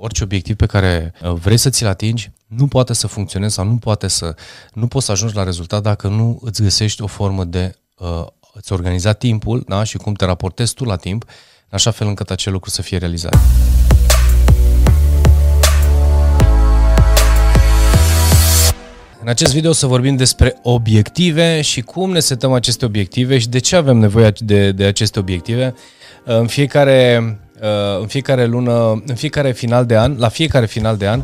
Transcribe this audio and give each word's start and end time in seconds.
orice 0.00 0.24
obiectiv 0.24 0.56
pe 0.56 0.66
care 0.66 1.12
uh, 1.22 1.32
vrei 1.32 1.56
să 1.56 1.70
ți-l 1.70 1.86
atingi, 1.86 2.30
nu 2.46 2.66
poate 2.66 2.92
să 2.92 3.06
funcționeze 3.06 3.54
sau 3.54 3.64
nu 3.64 3.76
poate 3.76 4.08
să, 4.08 4.34
nu 4.72 4.86
poți 4.86 5.06
să 5.06 5.12
ajungi 5.12 5.34
la 5.34 5.44
rezultat 5.44 5.82
dacă 5.82 6.08
nu 6.08 6.38
îți 6.42 6.62
găsești 6.62 7.02
o 7.02 7.06
formă 7.06 7.44
de 7.44 7.74
uh, 7.98 8.26
îți 8.52 8.72
organiza 8.72 9.12
timpul 9.12 9.64
da? 9.68 9.84
și 9.84 9.96
cum 9.96 10.12
te 10.12 10.24
raportezi 10.24 10.74
tu 10.74 10.84
la 10.84 10.96
timp, 10.96 11.22
în 11.22 11.70
așa 11.70 11.90
fel 11.90 12.06
încât 12.06 12.30
acel 12.30 12.52
lucru 12.52 12.70
să 12.70 12.82
fie 12.82 12.98
realizat. 12.98 13.38
În 19.22 19.28
acest 19.28 19.52
video 19.52 19.70
o 19.70 19.72
să 19.72 19.86
vorbim 19.86 20.16
despre 20.16 20.58
obiective 20.62 21.60
și 21.60 21.80
cum 21.80 22.10
ne 22.10 22.20
setăm 22.20 22.52
aceste 22.52 22.84
obiective 22.84 23.38
și 23.38 23.48
de 23.48 23.58
ce 23.58 23.76
avem 23.76 23.96
nevoie 23.96 24.32
de, 24.38 24.72
de 24.72 24.84
aceste 24.84 25.18
obiective. 25.18 25.74
În 26.24 26.46
fiecare, 26.46 27.38
în 28.00 28.06
fiecare 28.06 28.46
lună, 28.46 29.02
în 29.06 29.14
fiecare 29.14 29.52
final 29.52 29.86
de 29.86 29.96
an, 29.96 30.14
la 30.18 30.28
fiecare 30.28 30.66
final 30.66 30.96
de 30.96 31.08
an, 31.08 31.22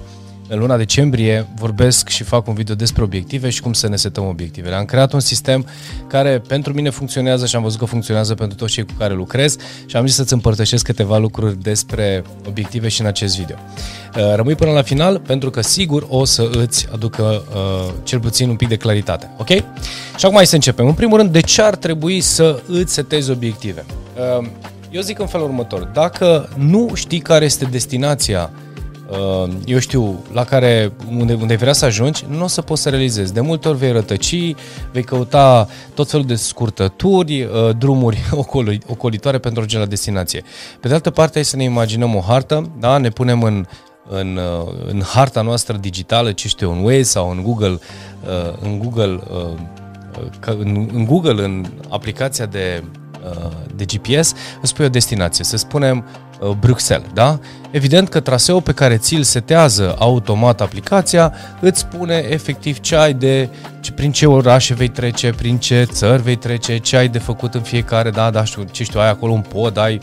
în 0.49 0.59
luna 0.59 0.77
decembrie 0.77 1.47
vorbesc 1.57 2.09
și 2.09 2.23
fac 2.23 2.47
un 2.47 2.55
video 2.55 2.75
despre 2.75 3.03
obiective 3.03 3.51
și 3.51 3.61
cum 3.61 3.73
să 3.73 3.89
ne 3.89 3.97
setăm 3.97 4.27
obiectivele. 4.27 4.75
Am 4.75 4.85
creat 4.85 5.13
un 5.13 5.21
sistem 5.21 5.67
care 6.07 6.43
pentru 6.49 6.73
mine 6.73 6.91
funcționează 6.91 7.47
și 7.47 7.57
am 7.57 7.63
văzut 7.63 7.79
că 7.79 7.85
funcționează 7.85 8.35
pentru 8.35 8.57
toți 8.57 8.73
cei 8.73 8.85
cu 8.85 8.93
care 8.99 9.15
lucrez 9.15 9.57
și 9.87 9.97
am 9.97 10.07
zis 10.07 10.15
să-ți 10.15 10.33
împărtășesc 10.33 10.85
câteva 10.85 11.19
lucruri 11.19 11.63
despre 11.63 12.25
obiective 12.49 12.89
și 12.89 13.01
în 13.01 13.07
acest 13.07 13.39
video. 13.39 13.57
Uh, 14.17 14.35
rămâi 14.35 14.55
până 14.55 14.71
la 14.71 14.83
final 14.83 15.19
pentru 15.19 15.51
că 15.51 15.61
sigur 15.63 16.07
o 16.09 16.25
să 16.25 16.49
îți 16.53 16.87
aducă 16.93 17.23
uh, 17.23 17.93
cel 18.03 18.21
puțin 18.21 18.49
un 18.49 18.57
pic 18.57 18.69
de 18.69 18.77
claritate. 18.77 19.31
Ok? 19.39 19.49
Și 19.49 20.25
acum 20.25 20.35
hai 20.35 20.47
să 20.47 20.55
începem. 20.55 20.87
În 20.87 20.95
primul 20.95 21.19
rând, 21.19 21.31
de 21.31 21.41
ce 21.41 21.63
ar 21.63 21.77
trebui 21.77 22.21
să 22.21 22.63
îți 22.69 22.93
setezi 22.93 23.31
obiective? 23.31 23.85
Uh, 24.41 24.47
eu 24.97 25.03
zic 25.03 25.19
în 25.19 25.27
felul 25.27 25.47
următor. 25.47 25.83
Dacă 25.93 26.49
nu 26.57 26.91
știi 26.95 27.21
care 27.21 27.45
este 27.45 27.65
destinația 27.65 28.51
Uh, 29.11 29.53
eu 29.65 29.79
știu, 29.79 30.25
la 30.33 30.45
care, 30.45 30.93
unde, 31.19 31.35
unde 31.35 31.55
vrea 31.55 31.73
să 31.73 31.85
ajungi, 31.85 32.25
nu 32.29 32.45
o 32.45 32.47
să 32.47 32.63
poți 32.63 32.83
să 32.83 32.89
realizezi. 32.89 33.33
De 33.33 33.41
multe 33.41 33.69
ori 33.69 33.79
vei 33.79 33.93
rătăci, 33.93 34.55
vei 34.93 35.03
căuta 35.03 35.69
tot 35.95 36.11
felul 36.11 36.27
de 36.27 36.35
scurtături, 36.35 37.43
uh, 37.43 37.77
drumuri 37.79 38.19
ocolitoare 38.95 39.39
pentru 39.39 39.61
a 39.61 39.65
ajunge 39.65 39.79
la 39.79 39.91
destinație. 39.91 40.43
Pe 40.81 40.89
de 40.89 40.95
altă 40.95 41.11
parte, 41.11 41.33
hai 41.35 41.45
să 41.45 41.57
ne 41.57 41.63
imaginăm 41.63 42.15
o 42.15 42.21
hartă, 42.21 42.71
da? 42.79 42.99
ne 42.99 43.09
punem 43.09 43.43
în, 43.43 43.67
în, 44.09 44.37
uh, 44.37 44.73
în 44.87 45.03
harta 45.03 45.43
noastră 45.43 45.77
digitală, 45.77 46.33
ce 46.33 46.49
știu, 46.49 46.71
în 46.73 46.85
Waze 46.85 47.03
sau 47.03 47.31
în 47.31 47.43
Google, 47.43 47.79
în 48.61 48.79
Google, 48.79 49.21
în, 50.47 50.89
în 50.93 51.05
Google, 51.05 51.45
în 51.45 51.65
aplicația 51.89 52.47
de, 52.47 52.83
de 53.77 53.85
GPS, 53.85 54.33
îți 54.61 54.71
spui 54.71 54.85
o 54.85 54.89
destinație. 54.89 55.45
Să 55.45 55.57
spunem 55.57 56.05
Uh, 56.41 56.51
Bruxelles, 56.61 57.07
da? 57.15 57.39
Evident 57.71 58.09
că 58.09 58.21
traseul 58.21 58.63
pe 58.63 58.73
care 58.73 58.97
ți-l 58.97 59.23
setează 59.23 59.95
automat 59.99 60.61
aplicația 60.61 61.33
îți 61.61 61.81
spune 61.81 62.27
efectiv 62.29 62.81
ce 62.81 62.97
ai 62.97 63.15
de, 63.15 63.49
prin 63.95 64.13
ce 64.13 64.27
orașe 64.27 64.75
vei 64.75 64.89
trece, 64.89 65.31
prin 65.31 65.59
ce 65.59 65.89
țări 65.93 66.23
vei 66.23 66.37
trece, 66.37 66.79
ce 66.79 66.97
ai 66.97 67.09
de 67.09 67.19
făcut 67.19 67.55
în 67.55 67.61
fiecare, 67.61 68.11
da, 68.11 68.31
da, 68.31 68.45
știu, 68.45 68.65
ce 68.71 68.85
știu, 68.85 69.01
ai 69.01 69.09
acolo 69.09 69.33
un 69.33 69.41
pod, 69.41 69.79
ai 69.79 70.01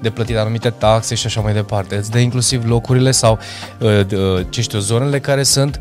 de 0.00 0.10
plătit 0.10 0.36
anumite 0.36 0.70
taxe 0.70 1.14
și 1.14 1.26
așa 1.26 1.40
mai 1.40 1.52
departe. 1.52 1.96
Îți 1.96 2.10
dă 2.10 2.18
inclusiv 2.18 2.68
locurile 2.68 3.10
sau, 3.10 3.38
uh, 3.80 3.88
uh, 3.88 4.46
ce 4.48 4.60
știu, 4.60 4.78
zonele 4.78 5.20
care 5.20 5.42
sunt 5.42 5.80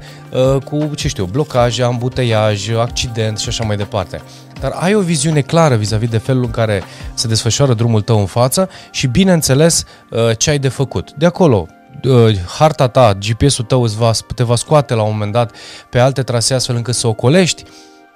cu, 0.64 0.90
ce 0.96 1.08
știu, 1.08 1.26
blocaje, 1.26 1.84
ambuteiaj, 1.84 2.70
accident 2.70 3.38
și 3.38 3.50
așa 3.50 3.64
mai 3.64 3.78
departe 3.78 4.22
dar 4.64 4.72
ai 4.76 4.96
o 4.96 5.00
viziune 5.00 5.42
clară 5.42 5.76
vis-a-vis 5.76 6.10
de 6.10 6.18
felul 6.18 6.44
în 6.44 6.52
care 6.52 6.84
se 7.14 7.28
desfășoară 7.28 7.74
drumul 7.74 8.02
tău 8.02 8.20
în 8.20 8.26
față 8.26 8.70
și, 8.92 9.08
bineînțeles, 9.08 9.86
uh, 10.10 10.38
ce 10.38 10.50
ai 10.50 10.60
de 10.60 10.68
făcut. 10.68 11.12
De 11.12 11.26
acolo, 11.26 11.68
uh, 12.04 12.38
harta 12.58 12.88
ta, 12.88 13.14
GPS-ul 13.14 13.66
tău 13.66 13.84
îți 13.84 13.98
va, 13.98 14.12
te 14.36 14.44
va 14.44 14.56
scoate 14.56 14.94
la 14.94 15.02
un 15.02 15.12
moment 15.12 15.32
dat 15.32 15.52
pe 15.90 16.00
alte 16.00 16.24
trasee 16.24 16.56
astfel 16.56 16.76
încât 16.76 16.96
să 16.96 17.08
ocolești 17.08 17.64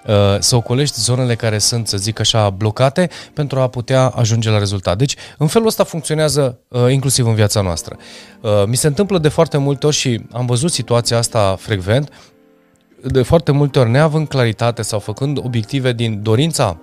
uh, 0.06 0.14
să 0.40 0.56
ocolești 0.56 1.00
zonele 1.00 1.36
care 1.36 1.58
sunt, 1.58 1.88
să 1.88 1.98
zic 1.98 2.19
așa, 2.19 2.50
blocate 2.50 3.09
pentru 3.34 3.59
a 3.59 3.68
putea 3.68 4.07
ajunge 4.07 4.50
la 4.50 4.57
rezultat. 4.57 4.97
Deci, 4.97 5.16
în 5.38 5.47
felul 5.47 5.68
ăsta 5.68 5.84
funcționează 5.84 6.59
inclusiv 6.90 7.28
în 7.28 7.36
viața 7.36 7.62
noastră. 7.62 7.97
Mi 8.66 8.75
se 8.75 8.88
întâmplă 8.88 9.18
de 9.18 9.28
foarte 9.28 9.57
multe 9.57 9.86
ori 9.86 9.96
și 9.96 10.22
am 10.31 10.46
văzut 10.46 10.72
situația 10.72 11.18
asta 11.18 11.56
frecvent, 11.59 12.09
de 13.03 13.22
foarte 13.22 13.52
multe 13.52 13.80
ori 13.80 13.90
neavând 13.90 14.28
claritate 14.28 14.81
sau 14.81 15.00
făcând 15.00 15.38
obiective 15.38 15.94
din 15.94 16.19
dorința 16.24 16.80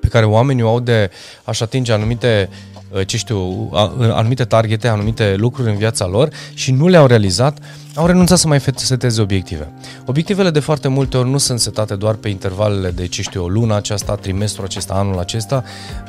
pe 0.00 0.08
care 0.08 0.24
oamenii 0.24 0.62
o 0.62 0.68
au 0.68 0.80
de 0.80 1.10
a-și 1.44 1.62
atinge 1.62 1.92
anumite 1.92 2.48
Uh, 2.50 2.69
ce 3.06 3.16
știu, 3.16 3.70
anumite 3.98 4.44
targete, 4.44 4.88
anumite 4.88 5.34
lucruri 5.36 5.70
în 5.70 5.76
viața 5.76 6.06
lor 6.06 6.28
și 6.54 6.72
nu 6.72 6.88
le-au 6.88 7.06
realizat, 7.06 7.58
au 7.94 8.06
renunțat 8.06 8.38
să 8.38 8.48
mai 8.48 8.60
seteze 8.74 9.20
obiective. 9.20 9.72
Obiectivele 10.06 10.50
de 10.50 10.60
foarte 10.60 10.88
multe 10.88 11.16
ori 11.16 11.28
nu 11.28 11.38
sunt 11.38 11.60
setate 11.60 11.94
doar 11.94 12.14
pe 12.14 12.28
intervalele 12.28 12.90
de, 12.90 13.06
ce 13.06 13.22
știu, 13.22 13.44
o 13.44 13.48
lună 13.48 13.76
aceasta, 13.76 14.14
trimestrul 14.14 14.64
acesta, 14.64 14.94
anul 14.94 15.18
acesta. 15.18 15.64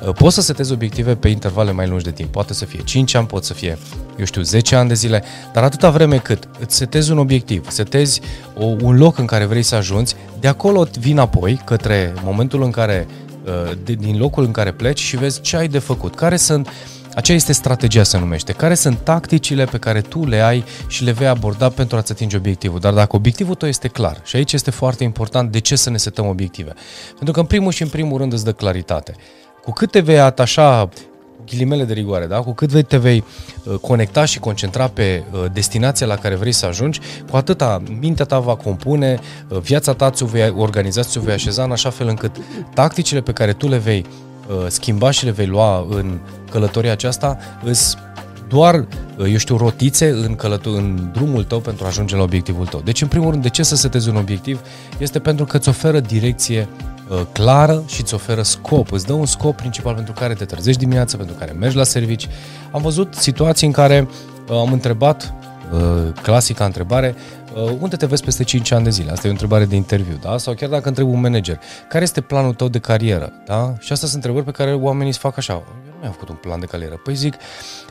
Uh, 0.07 0.13
poți 0.13 0.35
să 0.35 0.41
setezi 0.41 0.71
obiective 0.71 1.15
pe 1.15 1.27
intervale 1.27 1.71
mai 1.71 1.87
lungi 1.87 2.03
de 2.03 2.11
timp. 2.11 2.31
Poate 2.31 2.53
să 2.53 2.65
fie 2.65 2.79
5 2.83 3.13
ani, 3.13 3.27
pot 3.27 3.43
să 3.43 3.53
fie, 3.53 3.77
eu 4.19 4.25
știu, 4.25 4.41
10 4.41 4.75
ani 4.75 4.87
de 4.87 4.93
zile, 4.93 5.23
dar 5.53 5.63
atâta 5.63 5.89
vreme 5.89 6.17
cât 6.17 6.49
îți 6.59 6.75
setezi 6.75 7.11
un 7.11 7.17
obiectiv, 7.17 7.69
setezi 7.69 8.21
o, 8.55 8.65
un 8.65 8.97
loc 8.97 9.17
în 9.17 9.25
care 9.25 9.45
vrei 9.45 9.63
să 9.63 9.75
ajungi, 9.75 10.13
de 10.39 10.47
acolo 10.47 10.87
vin 10.99 11.19
apoi 11.19 11.61
către 11.65 12.13
momentul 12.23 12.63
în 12.63 12.71
care 12.71 13.07
Uh, 13.45 13.71
din 13.97 14.17
locul 14.17 14.43
în 14.43 14.51
care 14.51 14.71
pleci 14.71 14.99
și 14.99 15.17
vezi 15.17 15.41
ce 15.41 15.57
ai 15.57 15.67
de 15.67 15.79
făcut, 15.79 16.15
care 16.15 16.35
sunt 16.35 16.67
aceea 17.15 17.37
este 17.37 17.53
strategia, 17.53 18.03
se 18.03 18.17
numește. 18.17 18.51
Care 18.51 18.73
sunt 18.73 18.97
tacticile 18.97 19.65
pe 19.65 19.77
care 19.77 20.01
tu 20.01 20.25
le 20.25 20.41
ai 20.41 20.63
și 20.87 21.03
le 21.03 21.11
vei 21.11 21.27
aborda 21.27 21.69
pentru 21.69 21.97
a-ți 21.97 22.11
atinge 22.11 22.37
obiectivul? 22.37 22.79
Dar 22.79 22.93
dacă 22.93 23.15
obiectivul 23.15 23.55
tău 23.55 23.67
este 23.67 23.87
clar, 23.87 24.21
și 24.23 24.35
aici 24.35 24.53
este 24.53 24.71
foarte 24.71 25.03
important 25.03 25.51
de 25.51 25.59
ce 25.59 25.75
să 25.75 25.89
ne 25.89 25.97
setăm 25.97 26.27
obiective. 26.27 26.73
Pentru 27.15 27.33
că 27.33 27.39
în 27.39 27.45
primul 27.45 27.71
și 27.71 27.81
în 27.81 27.89
primul 27.89 28.17
rând 28.17 28.33
îți 28.33 28.43
dă 28.43 28.51
claritate. 28.51 29.15
Cu 29.63 29.71
cât 29.71 29.91
te 29.91 29.99
vei 29.99 30.19
atașa 30.19 30.89
ghilimele 31.45 31.83
de 31.83 31.93
rigoare, 31.93 32.25
da? 32.25 32.39
cu 32.39 32.53
cât 32.53 32.87
te 32.87 32.97
vei 32.97 33.23
uh, 33.63 33.75
conecta 33.75 34.25
și 34.25 34.39
concentra 34.39 34.87
pe 34.87 35.23
uh, 35.31 35.45
destinația 35.53 36.07
la 36.07 36.15
care 36.15 36.35
vrei 36.35 36.51
să 36.51 36.65
ajungi, 36.65 36.99
cu 37.29 37.35
atâta 37.35 37.81
mintea 37.99 38.25
ta 38.25 38.39
va 38.39 38.55
compune, 38.55 39.19
uh, 39.47 39.59
viața 39.59 39.93
ta 39.93 40.09
ți-o 40.09 40.25
vei 40.25 40.53
organiza, 40.57 41.01
ți-o 41.01 41.21
vei 41.21 41.33
așeza 41.33 41.63
în 41.63 41.71
așa 41.71 41.89
fel 41.89 42.07
încât 42.07 42.35
tacticile 42.73 43.21
pe 43.21 43.31
care 43.31 43.53
tu 43.53 43.67
le 43.67 43.77
vei 43.77 44.05
schimba 44.67 45.11
și 45.11 45.25
le 45.25 45.31
vei 45.31 45.45
lua 45.45 45.85
în 45.89 46.19
călătoria 46.51 46.91
aceasta 46.91 47.37
îți 47.63 47.97
doar, 48.47 48.87
eu 49.17 49.37
știu, 49.37 49.57
rotițe 49.57 50.09
în, 50.09 50.35
călător- 50.35 50.75
în 50.77 51.09
drumul 51.13 51.43
tău 51.43 51.59
pentru 51.59 51.83
a 51.83 51.87
ajunge 51.87 52.15
la 52.15 52.21
obiectivul 52.21 52.65
tău. 52.65 52.81
Deci, 52.83 53.01
în 53.01 53.07
primul 53.07 53.29
rând, 53.29 53.41
de 53.41 53.49
ce 53.49 53.63
să 53.63 53.75
setezi 53.75 54.09
un 54.09 54.15
obiectiv? 54.15 54.61
Este 54.97 55.19
pentru 55.19 55.45
că 55.45 55.57
îți 55.57 55.69
oferă 55.69 55.99
direcție 55.99 56.67
Uh, 57.00 57.00
clară 57.31 57.83
și 57.87 58.01
îți 58.01 58.13
oferă 58.13 58.41
scop, 58.41 58.91
îți 58.91 59.05
dă 59.05 59.13
un 59.13 59.25
scop 59.25 59.55
principal 59.55 59.93
pentru 59.93 60.13
care 60.13 60.33
te 60.33 60.45
trezești 60.45 60.79
dimineața, 60.79 61.17
pentru 61.17 61.35
care 61.35 61.51
mergi 61.51 61.75
la 61.75 61.83
servici. 61.83 62.27
Am 62.71 62.81
văzut 62.81 63.13
situații 63.13 63.67
în 63.67 63.73
care 63.73 64.07
uh, 64.49 64.57
am 64.57 64.71
întrebat, 64.71 65.33
uh, 65.73 66.13
clasica 66.21 66.65
întrebare, 66.65 67.15
unde 67.79 67.95
te 67.95 68.05
vezi 68.05 68.23
peste 68.23 68.43
5 68.43 68.71
ani 68.71 68.83
de 68.83 68.89
zile? 68.89 69.11
Asta 69.11 69.27
e 69.27 69.29
o 69.29 69.33
întrebare 69.33 69.65
de 69.65 69.75
interviu, 69.75 70.17
da? 70.21 70.37
Sau 70.37 70.53
chiar 70.53 70.69
dacă 70.69 70.87
întreb 70.87 71.07
un 71.07 71.19
manager, 71.19 71.59
care 71.89 72.03
este 72.03 72.21
planul 72.21 72.53
tău 72.53 72.67
de 72.67 72.79
carieră, 72.79 73.31
da? 73.45 73.73
Și 73.79 73.91
astea 73.91 74.07
sunt 74.07 74.13
întrebări 74.13 74.45
pe 74.45 74.51
care 74.51 74.73
oamenii 74.73 75.07
îți 75.07 75.19
fac 75.19 75.37
așa, 75.37 75.53
eu 75.53 75.63
nu 75.85 75.97
mi-am 75.99 76.11
făcut 76.11 76.29
un 76.29 76.35
plan 76.35 76.59
de 76.59 76.65
carieră. 76.65 76.95
Păi 77.03 77.15
zic, 77.15 77.35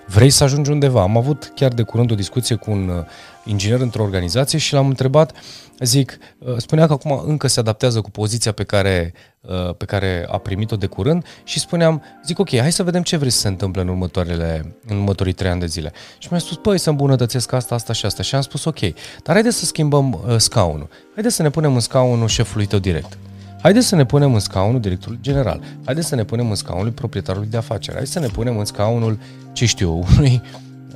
vrei 0.06 0.30
să 0.30 0.44
ajungi 0.44 0.70
undeva? 0.70 1.02
Am 1.02 1.16
avut 1.16 1.52
chiar 1.54 1.72
de 1.72 1.82
curând 1.82 2.10
o 2.10 2.14
discuție 2.14 2.56
cu 2.56 2.70
un 2.70 3.04
inginer 3.50 3.80
într-o 3.80 4.02
organizație 4.02 4.58
și 4.58 4.72
l-am 4.72 4.86
întrebat, 4.86 5.32
zic, 5.80 6.18
uh, 6.38 6.54
spunea 6.56 6.86
că 6.86 6.92
acum 6.92 7.22
încă 7.26 7.46
se 7.46 7.60
adaptează 7.60 8.00
cu 8.00 8.10
poziția 8.10 8.52
pe 8.52 8.64
care, 8.64 9.12
uh, 9.40 9.74
pe 9.76 9.84
care 9.84 10.26
a 10.30 10.38
primit-o 10.38 10.76
de 10.76 10.86
curând 10.86 11.24
și 11.44 11.58
spuneam, 11.58 12.02
zic, 12.24 12.38
ok, 12.38 12.56
hai 12.56 12.72
să 12.72 12.82
vedem 12.82 13.02
ce 13.02 13.16
vrei 13.16 13.30
să 13.30 13.38
se 13.38 13.48
întâmple 13.48 13.80
în, 13.80 13.88
următoarele, 13.88 14.76
în 14.86 14.96
următorii 14.96 15.32
trei 15.32 15.50
ani 15.50 15.60
de 15.60 15.66
zile. 15.66 15.92
Și 16.18 16.28
mi-a 16.30 16.40
spus, 16.40 16.56
păi, 16.56 16.78
să 16.78 16.90
îmbunătățesc 16.90 17.52
asta, 17.52 17.74
asta 17.74 17.92
și 17.92 18.06
asta. 18.06 18.22
Și 18.22 18.34
am 18.34 18.40
spus, 18.40 18.64
ok, 18.64 18.80
dar 19.22 19.34
haideți 19.34 19.56
să 19.56 19.64
schimbăm 19.64 20.12
uh, 20.12 20.36
scaunul. 20.36 20.88
Haideți 21.14 21.34
să 21.34 21.42
ne 21.42 21.50
punem 21.50 21.74
în 21.74 21.80
scaunul 21.80 22.28
șefului 22.28 22.66
tău 22.66 22.78
direct. 22.78 23.18
Haideți 23.62 23.86
să 23.86 23.96
ne 23.96 24.04
punem 24.04 24.34
în 24.34 24.40
scaunul 24.40 24.80
directorului 24.80 25.22
general. 25.22 25.60
Haideți 25.84 26.06
să 26.06 26.14
ne 26.14 26.24
punem 26.24 26.48
în 26.48 26.54
scaunul 26.54 26.90
proprietarului 26.92 27.48
de 27.48 27.56
afaceri. 27.56 27.92
Haideți 27.92 28.12
să 28.12 28.18
ne 28.18 28.26
punem 28.26 28.58
în 28.58 28.64
scaunul, 28.64 29.18
ce 29.52 29.66
știu, 29.66 30.04
unui 30.16 30.42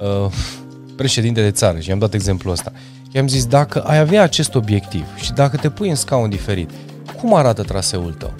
uh, 0.01 0.31
președinte 0.97 1.43
de 1.43 1.51
țară. 1.51 1.79
Și 1.79 1.89
i-am 1.89 1.99
dat 1.99 2.15
exemplul 2.15 2.53
ăsta. 2.53 2.73
I-am 3.13 3.29
zis, 3.29 3.47
dacă 3.47 3.81
ai 3.81 3.99
avea 3.99 4.23
acest 4.23 4.55
obiectiv 4.55 5.05
și 5.17 5.33
dacă 5.33 5.57
te 5.57 5.71
pui 5.71 5.89
în 5.89 5.95
scaun 5.95 6.29
diferit, 6.29 6.71
cum 7.21 7.35
arată 7.35 7.63
traseul 7.63 8.13
tău? 8.13 8.35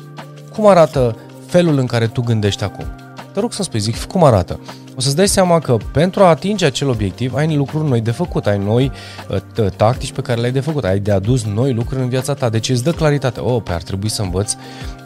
Cum 0.53 0.67
arată 0.67 1.17
felul 1.47 1.79
în 1.79 1.87
care 1.87 2.07
tu 2.07 2.23
gândești 2.23 2.65
acum? 2.65 2.85
Te 3.33 3.41
rog 3.41 3.53
să-mi 3.53 3.67
spui, 3.67 3.81
zic, 3.81 4.05
cum 4.05 4.25
arată? 4.25 4.61
O 4.97 5.01
să-ți 5.01 5.17
dai 5.17 5.29
seama 5.29 5.59
că 5.59 5.77
pentru 5.93 6.23
a 6.23 6.29
atinge 6.29 6.65
acel 6.65 6.89
obiectiv 6.89 7.35
ai 7.35 7.57
lucruri 7.57 7.89
noi 7.89 8.01
de 8.01 8.11
făcut, 8.11 8.47
ai 8.47 8.59
noi 8.59 8.93
uh, 9.29 9.71
tactici 9.77 10.13
pe 10.13 10.21
care 10.21 10.41
le-ai 10.41 10.53
de 10.53 10.61
făcut, 10.61 10.85
ai 10.85 10.99
de 10.99 11.13
adus 11.13 11.45
noi 11.45 11.73
lucruri 11.73 12.03
în 12.03 12.09
viața 12.09 12.35
ta. 12.35 12.49
Deci 12.49 12.69
îți 12.69 12.83
dă 12.83 12.93
claritate. 12.93 13.41
Oh, 13.41 13.63
pe 13.63 13.73
ar 13.73 13.83
trebui 13.83 14.09
să 14.09 14.23
învăț, 14.23 14.55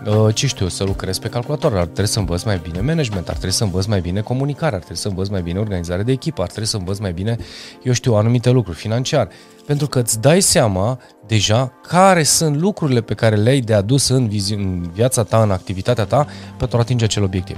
uh, 0.06 0.34
ce 0.34 0.46
știu, 0.46 0.68
să 0.68 0.84
lucrez 0.84 1.18
pe 1.18 1.28
calculator, 1.28 1.76
ar 1.76 1.84
trebui 1.84 2.10
să 2.10 2.18
învăț 2.18 2.42
mai 2.42 2.60
bine 2.62 2.80
management, 2.80 3.28
ar 3.28 3.34
trebui 3.34 3.54
să 3.54 3.64
învăț 3.64 3.84
mai 3.84 4.00
bine 4.00 4.20
comunicare, 4.20 4.74
ar 4.74 4.80
trebui 4.80 4.96
să 4.96 5.08
învăț 5.08 5.28
mai 5.28 5.42
bine 5.42 5.58
organizare 5.58 6.02
de 6.02 6.12
echipă, 6.12 6.42
ar 6.42 6.48
trebui 6.48 6.68
să 6.68 6.76
învăț 6.76 6.98
mai 6.98 7.12
bine, 7.12 7.36
eu 7.82 7.92
știu, 7.92 8.14
anumite 8.14 8.50
lucruri 8.50 8.76
financiar. 8.76 9.28
Pentru 9.66 9.86
că 9.86 9.98
îți 9.98 10.20
dai 10.20 10.40
seama 10.40 10.98
deja 11.26 11.72
care 11.88 12.22
sunt 12.22 12.56
lucrurile 12.60 13.00
pe 13.00 13.14
care 13.14 13.36
le-ai 13.36 13.60
de 13.60 13.74
adus 13.74 14.08
în, 14.08 14.28
vizi- 14.28 14.54
în 14.54 14.90
viața 14.92 15.22
ta, 15.22 15.42
în 15.42 15.50
activitatea 15.50 16.04
ta, 16.04 16.26
pentru 16.58 16.76
a 16.76 16.80
atinge 16.80 17.04
acel 17.04 17.22
obiectiv. 17.22 17.56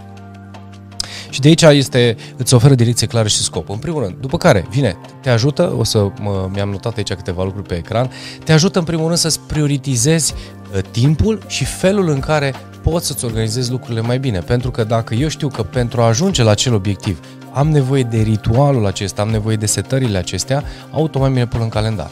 Și 1.30 1.40
de 1.40 1.48
aici 1.48 1.62
este, 1.62 2.16
îți 2.36 2.54
oferă 2.54 2.74
direcție 2.74 3.06
clară 3.06 3.28
și 3.28 3.36
scop. 3.36 3.70
În 3.70 3.78
primul 3.78 4.02
rând. 4.02 4.14
După 4.20 4.36
care 4.36 4.66
vine, 4.70 4.96
te 5.20 5.30
ajută, 5.30 5.74
o 5.78 5.84
să 5.84 6.10
mă, 6.20 6.48
mi-am 6.52 6.68
notat 6.68 6.96
aici 6.96 7.12
câteva 7.12 7.44
lucruri 7.44 7.68
pe 7.68 7.74
ecran, 7.74 8.10
te 8.44 8.52
ajută 8.52 8.78
în 8.78 8.84
primul 8.84 9.06
rând 9.06 9.18
să-ți 9.18 9.40
prioritizezi 9.40 10.34
uh, 10.74 10.80
timpul 10.90 11.42
și 11.46 11.64
felul 11.64 12.08
în 12.08 12.20
care 12.20 12.54
poți 12.82 13.06
să-ți 13.06 13.24
organizezi 13.24 13.70
lucrurile 13.70 14.00
mai 14.00 14.18
bine. 14.18 14.38
Pentru 14.38 14.70
că 14.70 14.84
dacă 14.84 15.14
eu 15.14 15.28
știu 15.28 15.48
că 15.48 15.62
pentru 15.62 16.00
a 16.00 16.06
ajunge 16.06 16.42
la 16.42 16.50
acel 16.50 16.74
obiectiv 16.74 17.20
am 17.52 17.68
nevoie 17.68 18.02
de 18.02 18.20
ritualul 18.20 18.86
acesta, 18.86 19.22
am 19.22 19.28
nevoie 19.28 19.56
de 19.56 19.66
setările 19.66 20.18
acestea, 20.18 20.64
automat 20.90 21.30
mi 21.30 21.36
le 21.36 21.46
pun 21.46 21.60
în 21.60 21.68
calendar. 21.68 22.10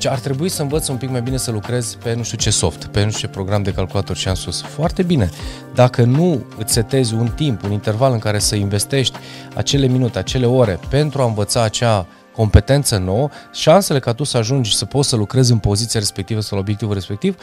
Ce 0.00 0.08
ar 0.08 0.18
trebui 0.18 0.48
să 0.48 0.62
învăț 0.62 0.88
un 0.88 0.96
pic 0.96 1.10
mai 1.10 1.22
bine 1.22 1.36
să 1.36 1.50
lucrez 1.50 1.94
pe 1.94 2.14
nu 2.14 2.22
știu 2.22 2.38
ce 2.38 2.50
soft, 2.50 2.84
pe 2.84 3.04
nu 3.04 3.10
știu 3.10 3.26
ce 3.26 3.34
program 3.34 3.62
de 3.62 3.72
calculator 3.72 4.16
și 4.16 4.28
am 4.28 4.34
sus. 4.34 4.60
Foarte 4.60 5.02
bine. 5.02 5.30
Dacă 5.74 6.02
nu 6.02 6.44
îți 6.58 6.72
setezi 6.72 7.14
un 7.14 7.28
timp, 7.28 7.62
un 7.62 7.72
interval 7.72 8.12
în 8.12 8.18
care 8.18 8.38
să 8.38 8.56
investești 8.56 9.18
acele 9.54 9.86
minute, 9.86 10.18
acele 10.18 10.46
ore 10.46 10.78
pentru 10.88 11.22
a 11.22 11.24
învăța 11.24 11.62
acea 11.62 12.06
competență 12.34 12.96
nouă, 12.98 13.28
șansele 13.52 13.98
ca 13.98 14.12
tu 14.12 14.24
să 14.24 14.36
ajungi 14.36 14.76
să 14.76 14.84
poți 14.84 15.08
să 15.08 15.16
lucrezi 15.16 15.52
în 15.52 15.58
poziția 15.58 16.00
respectivă 16.00 16.40
sau 16.40 16.56
la 16.56 16.62
obiectivul 16.62 16.94
respectiv 16.94 17.36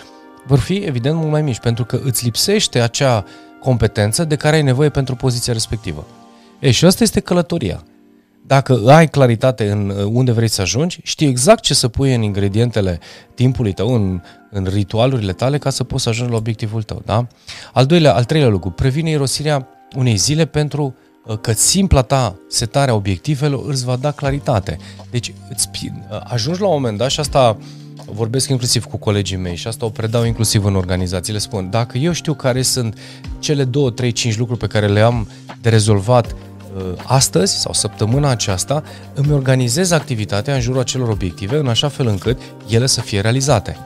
vor 0.45 0.59
fi 0.59 0.75
evident 0.75 1.15
mult 1.15 1.31
mai 1.31 1.41
mici, 1.41 1.59
pentru 1.59 1.85
că 1.85 1.99
îți 2.03 2.23
lipsește 2.23 2.79
acea 2.79 3.25
competență 3.59 4.23
de 4.23 4.35
care 4.35 4.55
ai 4.55 4.63
nevoie 4.63 4.89
pentru 4.89 5.15
poziția 5.15 5.53
respectivă. 5.53 6.05
E, 6.59 6.71
și 6.71 6.85
asta 6.85 7.03
este 7.03 7.19
călătoria. 7.19 7.83
Dacă 8.47 8.81
ai 8.85 9.07
claritate 9.07 9.69
în 9.71 9.89
uh, 9.89 10.03
unde 10.03 10.31
vrei 10.31 10.47
să 10.47 10.61
ajungi, 10.61 10.99
știi 11.03 11.27
exact 11.27 11.61
ce 11.61 11.73
să 11.73 11.87
pui 11.87 12.15
în 12.15 12.21
ingredientele 12.21 12.99
timpului 13.35 13.73
tău, 13.73 13.93
în, 13.93 14.21
în 14.51 14.67
ritualurile 14.73 15.33
tale, 15.33 15.57
ca 15.57 15.69
să 15.69 15.83
poți 15.83 16.03
să 16.03 16.09
ajungi 16.09 16.31
la 16.31 16.37
obiectivul 16.37 16.83
tău. 16.83 17.01
Da? 17.05 17.27
Al 17.73 17.85
doilea, 17.85 18.13
al 18.13 18.23
treilea 18.23 18.49
lucru, 18.49 18.69
previne 18.69 19.09
irosirea 19.09 19.67
unei 19.95 20.15
zile 20.15 20.45
pentru 20.45 20.95
uh, 21.25 21.37
că 21.41 21.51
simpla 21.51 22.01
ta 22.01 22.35
setarea 22.49 22.93
obiectivelor 22.93 23.69
îți 23.69 23.85
va 23.85 23.95
da 23.95 24.11
claritate. 24.11 24.77
Deci 25.09 25.33
îți 25.49 25.69
uh, 25.83 26.19
ajungi 26.23 26.61
la 26.61 26.67
un 26.67 26.73
moment 26.73 26.97
dat 26.97 27.09
și 27.09 27.19
asta 27.19 27.57
vorbesc 28.05 28.49
inclusiv 28.49 28.85
cu 28.85 28.97
colegii 28.97 29.37
mei 29.37 29.55
și 29.55 29.67
asta 29.67 29.85
o 29.85 29.89
predau 29.89 30.25
inclusiv 30.25 30.65
în 30.65 30.75
organizații. 30.75 31.33
Le 31.33 31.39
spun, 31.39 31.69
dacă 31.69 31.97
eu 31.97 32.11
știu 32.11 32.33
care 32.33 32.61
sunt 32.61 32.97
cele 33.39 33.63
2, 33.63 33.93
3, 33.93 34.11
5 34.11 34.37
lucruri 34.37 34.59
pe 34.59 34.67
care 34.67 34.87
le 34.87 34.99
am 34.99 35.29
de 35.61 35.69
rezolvat 35.69 36.25
Uh, 36.31 36.46
astăzi 37.03 37.59
sau 37.59 37.73
săptămâna 37.73 38.29
aceasta 38.29 38.83
îmi 39.13 39.33
organizez 39.33 39.91
activitatea 39.91 40.53
în 40.53 40.61
jurul 40.61 40.79
acelor 40.79 41.09
obiective 41.09 41.57
în 41.57 41.67
așa 41.67 41.87
fel 41.87 42.07
încât 42.07 42.41
ele 42.69 42.85
să 42.85 43.01
fie 43.01 43.19
realizate. 43.19 43.77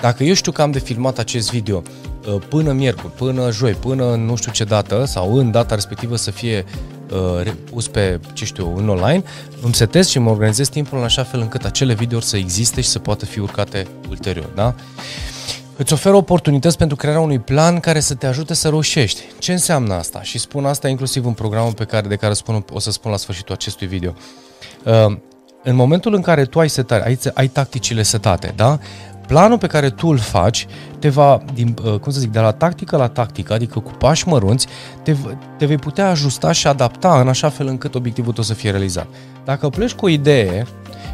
Dacă 0.00 0.24
eu 0.24 0.34
știu 0.34 0.52
că 0.52 0.62
am 0.62 0.70
de 0.70 0.78
filmat 0.78 1.18
acest 1.18 1.50
video 1.50 1.82
uh, 2.28 2.42
până 2.48 2.72
miercuri, 2.72 3.12
până 3.12 3.50
joi, 3.50 3.72
până 3.72 4.14
nu 4.14 4.36
știu 4.36 4.52
ce 4.52 4.64
dată 4.64 5.04
sau 5.04 5.36
în 5.36 5.50
data 5.50 5.74
respectivă 5.74 6.16
să 6.16 6.30
fie 6.30 6.64
uh, 7.12 7.52
pus 7.70 7.88
pe, 7.88 8.20
ce 8.32 8.44
știu, 8.44 8.76
în 8.76 8.88
online, 8.88 9.22
îmi 9.62 9.74
setez 9.74 10.08
și 10.08 10.18
mă 10.18 10.30
organizez 10.30 10.68
timpul 10.68 10.98
în 10.98 11.04
așa 11.04 11.22
fel 11.22 11.40
încât 11.40 11.64
acele 11.64 11.94
videouri 11.94 12.26
să 12.26 12.36
existe 12.36 12.80
și 12.80 12.88
să 12.88 12.98
poată 12.98 13.24
fi 13.24 13.38
urcate 13.38 13.86
ulterior. 14.08 14.48
Da? 14.54 14.74
Îți 15.78 15.92
oferă 15.92 16.14
oportunități 16.14 16.76
pentru 16.76 16.96
crearea 16.96 17.20
unui 17.20 17.38
plan 17.38 17.80
care 17.80 18.00
să 18.00 18.14
te 18.14 18.26
ajute 18.26 18.54
să 18.54 18.68
reușești. 18.68 19.22
Ce 19.38 19.52
înseamnă 19.52 19.94
asta? 19.94 20.22
Și 20.22 20.38
spun 20.38 20.66
asta 20.66 20.88
inclusiv 20.88 21.26
în 21.26 21.32
programul 21.32 21.72
pe 21.72 21.84
care, 21.84 22.08
de 22.08 22.16
care 22.16 22.32
spun, 22.32 22.64
o 22.72 22.78
să 22.78 22.90
spun 22.90 23.10
la 23.10 23.16
sfârșitul 23.16 23.54
acestui 23.54 23.86
video. 23.86 24.14
Uh, 24.84 25.16
în 25.62 25.74
momentul 25.74 26.14
în 26.14 26.20
care 26.20 26.44
tu 26.44 26.58
ai 26.58 26.68
setare, 26.68 27.04
ai, 27.04 27.18
ai 27.34 27.48
tacticile 27.48 28.02
setate, 28.02 28.52
da? 28.56 28.78
Planul 29.26 29.58
pe 29.58 29.66
care 29.66 29.90
tu 29.90 30.08
îl 30.08 30.18
faci 30.18 30.66
te 30.98 31.08
va, 31.08 31.40
din, 31.54 31.76
uh, 31.84 31.98
cum 31.98 32.12
să 32.12 32.20
zic, 32.20 32.32
de 32.32 32.38
la 32.38 32.52
tactică 32.52 32.96
la 32.96 33.08
tactică, 33.08 33.52
adică 33.52 33.78
cu 33.78 33.90
pași 33.90 34.28
mărunți, 34.28 34.66
te, 35.02 35.16
te 35.58 35.66
vei 35.66 35.76
putea 35.76 36.08
ajusta 36.08 36.52
și 36.52 36.66
adapta 36.66 37.20
în 37.20 37.28
așa 37.28 37.48
fel 37.48 37.66
încât 37.66 37.94
obiectivul 37.94 38.32
tău 38.32 38.44
să 38.44 38.54
fie 38.54 38.70
realizat. 38.70 39.06
Dacă 39.44 39.68
pleci 39.68 39.92
cu 39.92 40.04
o 40.04 40.08
idee 40.08 40.66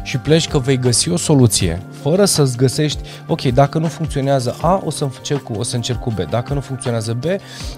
și 0.03 0.17
pleci 0.17 0.47
că 0.47 0.59
vei 0.59 0.77
găsi 0.77 1.09
o 1.09 1.17
soluție 1.17 1.81
fără 2.01 2.25
să-ți 2.25 2.57
găsești, 2.57 2.99
ok, 3.27 3.41
dacă 3.41 3.77
nu 3.77 3.87
funcționează 3.87 4.57
A, 4.61 4.81
o 4.85 4.89
să 4.89 5.03
încerc 5.03 5.43
cu, 5.43 5.53
o 5.53 5.63
să 5.63 5.75
încerc 5.75 5.99
cu 5.99 6.11
B. 6.11 6.29
Dacă 6.29 6.53
nu 6.53 6.59
funcționează 6.59 7.13
B, 7.13 7.23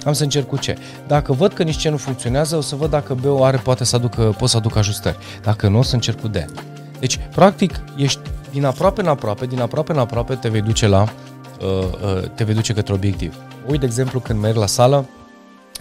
am 0.05 0.13
să 0.13 0.23
încerc 0.23 0.47
cu 0.47 0.55
C. 0.55 0.63
Dacă 1.07 1.33
văd 1.33 1.53
că 1.53 1.63
nici 1.63 1.87
C 1.87 1.89
nu 1.89 1.97
funcționează, 1.97 2.55
o 2.55 2.61
să 2.61 2.75
văd 2.75 2.89
dacă 2.89 3.13
B 3.13 3.25
o 3.25 3.43
are, 3.43 3.57
poate 3.57 3.83
să 3.83 3.95
aducă, 3.95 4.35
pot 4.37 4.49
să 4.49 4.57
aducă 4.57 4.79
ajustări. 4.79 5.17
Dacă 5.41 5.67
nu, 5.67 5.77
o 5.77 5.81
să 5.81 5.95
încerc 5.95 6.21
cu 6.21 6.27
D. 6.27 6.35
Deci, 6.99 7.19
practic, 7.31 7.79
ești 7.95 8.19
din 8.51 8.65
aproape 8.65 9.01
în 9.01 9.07
aproape, 9.07 9.45
din 9.45 9.61
aproape 9.61 9.91
în 9.91 9.97
aproape 9.97 10.35
te 10.35 10.49
vei 10.49 10.61
duce 10.61 10.87
la 10.87 11.01
uh, 11.01 11.67
uh, 11.67 12.29
te 12.35 12.43
vei 12.43 12.53
duce 12.53 12.73
către 12.73 12.93
obiectiv. 12.93 13.35
Uite, 13.65 13.77
de 13.77 13.85
exemplu, 13.85 14.19
când 14.19 14.41
merg 14.41 14.55
la 14.55 14.65
sală, 14.65 15.05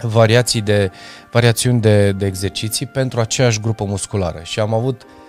variații 0.01 0.61
de, 0.61 0.91
variațiuni 1.31 1.81
de, 1.81 2.11
de 2.11 2.25
exerciții 2.25 2.85
pentru 2.85 3.19
aceeași 3.19 3.59
grupă 3.59 3.83
musculară 3.83 4.39
și 4.43 4.59
am 4.59 4.73
avut 4.73 5.01
uh, 5.01 5.07
Uh, 5.07 5.24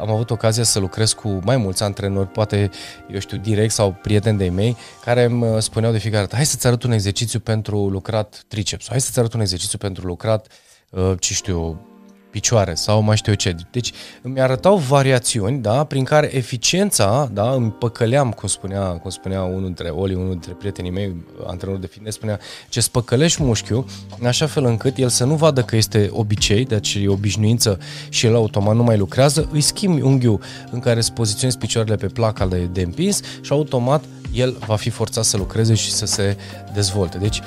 am 0.00 0.10
avut 0.10 0.30
ocazia 0.30 0.62
să 0.62 0.78
lucrez 0.78 1.12
cu 1.12 1.40
mai 1.44 1.56
mulți 1.56 1.82
antrenori, 1.82 2.28
poate, 2.28 2.70
eu 3.12 3.18
știu, 3.18 3.36
direct 3.38 3.72
sau 3.72 3.96
prieteni 4.02 4.38
de 4.38 4.48
mei, 4.48 4.76
care 5.04 5.24
îmi 5.24 5.48
uh, 5.48 5.58
spuneau 5.58 5.92
de 5.92 5.98
fiecare 5.98 6.22
dată, 6.22 6.36
hai 6.36 6.46
să-ți 6.46 6.66
arăt 6.66 6.82
un 6.82 6.92
exercițiu 6.92 7.38
pentru 7.38 7.88
lucrat 7.88 8.44
triceps, 8.48 8.88
hai 8.88 9.00
să-ți 9.00 9.18
arăt 9.18 9.32
un 9.32 9.40
exercițiu 9.40 9.78
pentru 9.78 10.06
lucrat, 10.06 10.46
uh, 10.90 11.12
ce 11.18 11.34
știu, 11.34 11.86
picioare 12.32 12.74
sau 12.74 13.02
mai 13.02 13.16
știu 13.16 13.32
eu 13.32 13.38
ce. 13.38 13.56
Deci 13.70 13.92
îmi 14.22 14.40
arătau 14.40 14.76
variațiuni, 14.76 15.58
da, 15.58 15.84
prin 15.84 16.04
care 16.04 16.36
eficiența, 16.36 17.28
da, 17.32 17.50
îmi 17.50 17.70
păcăleam, 17.70 18.30
cum 18.30 18.48
spunea, 18.48 18.82
cum 18.86 19.10
spunea 19.10 19.42
unul 19.42 19.64
dintre 19.64 19.88
Oli, 19.88 20.14
unul 20.14 20.30
dintre 20.30 20.52
prietenii 20.52 20.90
mei, 20.90 21.16
antrenor 21.46 21.78
de 21.78 21.86
fitness, 21.86 22.16
spunea 22.16 22.38
ce 22.68 22.80
spăcălești 22.80 23.42
mușchiul 23.42 23.84
în 24.18 24.26
așa 24.26 24.46
fel 24.46 24.64
încât 24.64 24.96
el 24.96 25.08
să 25.08 25.24
nu 25.24 25.34
vadă 25.34 25.62
că 25.62 25.76
este 25.76 26.08
obicei, 26.12 26.64
deci 26.64 26.98
e 27.00 27.08
obișnuință 27.08 27.78
și 28.08 28.26
el 28.26 28.34
automat 28.34 28.74
nu 28.74 28.82
mai 28.82 28.96
lucrează, 28.96 29.48
îi 29.52 29.60
schimbi 29.60 30.00
unghiul 30.00 30.40
în 30.70 30.80
care 30.80 30.98
îți 30.98 31.12
poziționezi 31.12 31.58
picioarele 31.58 31.96
pe 31.96 32.06
placa 32.06 32.46
de, 32.46 32.68
de 32.72 32.82
împins 32.82 33.20
și 33.40 33.52
automat 33.52 34.04
el 34.32 34.56
va 34.66 34.76
fi 34.76 34.90
forțat 34.90 35.24
să 35.24 35.36
lucreze 35.36 35.74
și 35.74 35.92
să 35.92 36.06
se 36.06 36.36
dezvolte. 36.74 37.18
Deci 37.18 37.40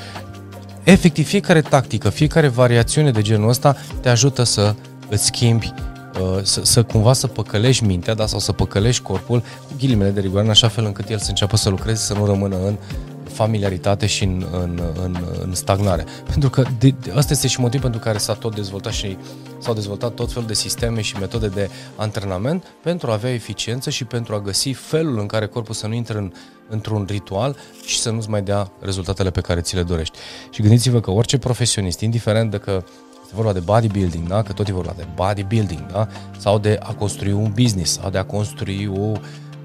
efectiv 0.85 1.27
fiecare 1.27 1.61
tactică, 1.61 2.09
fiecare 2.09 2.47
variațiune 2.47 3.11
de 3.11 3.21
genul 3.21 3.49
ăsta 3.49 3.75
te 4.01 4.09
ajută 4.09 4.43
să 4.43 4.75
îți 5.09 5.25
schimbi 5.25 5.73
uh, 6.21 6.39
să, 6.43 6.63
să 6.63 6.83
cumva 6.83 7.13
să 7.13 7.27
păcălești 7.27 7.83
mintea 7.83 8.13
da, 8.13 8.25
sau 8.25 8.39
să 8.39 8.51
păcălești 8.51 9.01
corpul 9.01 9.39
cu 9.39 9.73
ghilimele 9.77 10.09
de 10.09 10.19
rigoare 10.19 10.45
în 10.45 10.51
așa 10.51 10.67
fel 10.67 10.85
încât 10.85 11.09
el 11.09 11.17
să 11.17 11.29
înceapă 11.29 11.57
să 11.57 11.69
lucreze, 11.69 12.03
să 12.03 12.13
nu 12.13 12.25
rămână 12.25 12.55
în 12.55 12.77
familiaritate 13.35 14.05
și 14.05 14.23
în, 14.23 14.45
în, 14.51 14.81
în, 15.03 15.17
în 15.41 15.53
stagnare. 15.53 16.05
Pentru 16.25 16.49
că 16.49 16.63
de, 16.79 16.93
de, 17.01 17.11
asta 17.15 17.33
este 17.33 17.47
și 17.47 17.59
motivul 17.59 17.81
pentru 17.81 17.99
care 17.99 18.17
s-a 18.17 18.33
tot 18.33 18.55
dezvoltat 18.55 18.93
și 18.93 19.17
s-au 19.57 19.73
dezvoltat 19.73 20.13
tot 20.13 20.31
felul 20.31 20.47
de 20.47 20.53
sisteme 20.53 21.01
și 21.01 21.17
metode 21.17 21.47
de 21.47 21.69
antrenament 21.95 22.63
pentru 22.83 23.09
a 23.09 23.13
avea 23.13 23.33
eficiență 23.33 23.89
și 23.89 24.03
pentru 24.05 24.35
a 24.35 24.39
găsi 24.39 24.71
felul 24.71 25.19
în 25.19 25.25
care 25.25 25.45
corpul 25.45 25.73
să 25.73 25.87
nu 25.87 25.93
intre 25.93 26.17
în, 26.17 26.31
într-un 26.69 27.05
ritual 27.09 27.55
și 27.85 27.99
să 27.99 28.11
nu-ți 28.11 28.29
mai 28.29 28.41
dea 28.41 28.71
rezultatele 28.79 29.31
pe 29.31 29.41
care 29.41 29.61
ți 29.61 29.75
le 29.75 29.83
dorești. 29.83 30.17
Și 30.49 30.61
gândiți-vă 30.61 30.99
că 30.99 31.11
orice 31.11 31.37
profesionist, 31.37 31.99
indiferent 31.99 32.51
de 32.51 32.57
că 32.57 32.83
este 33.21 33.35
vorba 33.35 33.53
de 33.53 33.59
bodybuilding, 33.59 34.27
da? 34.27 34.43
că 34.43 34.53
tot 34.53 34.67
e 34.67 34.71
vorba 34.71 34.93
de 34.97 35.05
bodybuilding, 35.15 35.85
da? 35.91 36.07
sau 36.37 36.59
de 36.59 36.79
a 36.81 36.93
construi 36.93 37.31
un 37.31 37.51
business, 37.55 37.99
sau 37.99 38.09
de 38.09 38.17
a 38.17 38.25
construi 38.25 38.91
o 38.97 39.11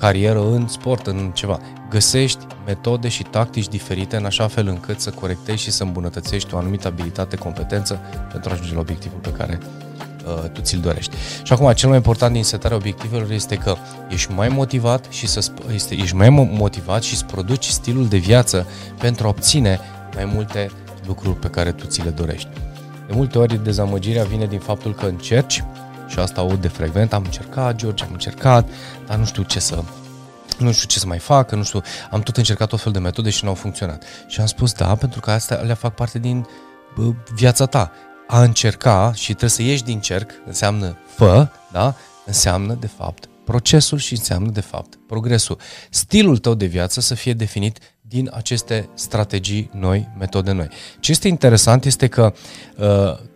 carieră 0.00 0.40
în 0.40 0.68
sport, 0.68 1.06
în 1.06 1.30
ceva. 1.34 1.60
Găsești 1.90 2.46
metode 2.66 3.08
și 3.08 3.22
tactici 3.22 3.68
diferite 3.68 4.16
în 4.16 4.24
așa 4.24 4.46
fel 4.46 4.66
încât 4.66 5.00
să 5.00 5.10
corectezi 5.10 5.62
și 5.62 5.70
să 5.70 5.82
îmbunătățești 5.82 6.54
o 6.54 6.58
anumită 6.58 6.88
abilitate, 6.88 7.36
competență 7.36 8.00
pentru 8.30 8.50
a 8.50 8.52
ajunge 8.52 8.74
la 8.74 8.80
obiectivul 8.80 9.18
pe 9.18 9.30
care 9.30 9.58
uh, 10.26 10.50
tu 10.50 10.60
ți-l 10.60 10.80
dorești. 10.80 11.16
Și 11.42 11.52
acum, 11.52 11.72
cel 11.72 11.88
mai 11.88 11.96
important 11.96 12.32
din 12.32 12.44
setarea 12.44 12.76
obiectivelor 12.76 13.30
este 13.30 13.56
că 13.56 13.76
ești 14.08 14.32
mai 14.32 14.48
motivat 14.48 15.06
și 15.10 15.26
să 15.26 15.50
este, 15.74 15.94
ești 15.94 16.14
mai 16.14 16.28
motivat 16.30 17.02
și 17.02 17.16
să 17.16 17.24
produci 17.24 17.64
stilul 17.64 18.08
de 18.08 18.16
viață 18.16 18.66
pentru 18.98 19.26
a 19.26 19.28
obține 19.28 19.80
mai 20.14 20.24
multe 20.24 20.70
lucruri 21.06 21.36
pe 21.36 21.48
care 21.48 21.72
tu 21.72 21.86
ți 21.86 22.02
le 22.02 22.10
dorești. 22.10 22.48
De 23.06 23.14
multe 23.14 23.38
ori 23.38 23.64
dezamăgirea 23.64 24.24
vine 24.24 24.46
din 24.46 24.58
faptul 24.58 24.94
că 24.94 25.06
încerci 25.06 25.64
și 26.10 26.18
asta 26.18 26.40
aud 26.40 26.60
de 26.60 26.68
frecvent, 26.68 27.12
am 27.12 27.22
încercat, 27.24 27.74
George, 27.74 28.04
am 28.04 28.10
încercat, 28.12 28.68
dar 29.06 29.16
nu 29.16 29.24
știu 29.24 29.42
ce 29.42 29.60
să 29.60 29.82
nu 30.58 30.72
știu 30.72 30.88
ce 30.88 30.98
să 30.98 31.06
mai 31.06 31.18
fac, 31.18 31.52
nu 31.52 31.62
știu, 31.62 31.82
am 32.10 32.20
tot 32.20 32.36
încercat 32.36 32.68
tot 32.68 32.80
fel 32.80 32.92
de 32.92 32.98
metode 32.98 33.30
și 33.30 33.44
nu 33.44 33.48
au 33.48 33.56
funcționat. 33.56 34.02
Și 34.26 34.40
am 34.40 34.46
spus 34.46 34.72
da, 34.72 34.94
pentru 34.94 35.20
că 35.20 35.30
astea 35.30 35.56
le 35.56 35.74
fac 35.74 35.94
parte 35.94 36.18
din 36.18 36.46
bă, 36.96 37.12
viața 37.34 37.66
ta. 37.66 37.92
a 38.26 38.42
încerca 38.42 39.12
și 39.14 39.26
trebuie 39.26 39.50
să 39.50 39.62
ieși 39.62 39.82
din 39.82 40.00
cerc, 40.00 40.30
înseamnă 40.46 40.96
fă, 41.16 41.48
da? 41.72 41.94
Înseamnă, 42.26 42.74
de 42.74 42.86
fapt, 42.86 43.28
procesul 43.50 43.98
și 43.98 44.12
înseamnă, 44.12 44.50
de 44.50 44.60
fapt, 44.60 44.98
progresul. 45.06 45.58
Stilul 45.90 46.38
tău 46.38 46.54
de 46.54 46.66
viață 46.66 47.00
să 47.00 47.14
fie 47.14 47.32
definit 47.32 47.78
din 48.00 48.30
aceste 48.32 48.88
strategii 48.94 49.70
noi, 49.72 50.08
metode 50.18 50.52
noi. 50.52 50.68
Ce 51.00 51.10
este 51.10 51.28
interesant 51.28 51.84
este 51.84 52.06
că 52.06 52.32
uh, 52.76 52.86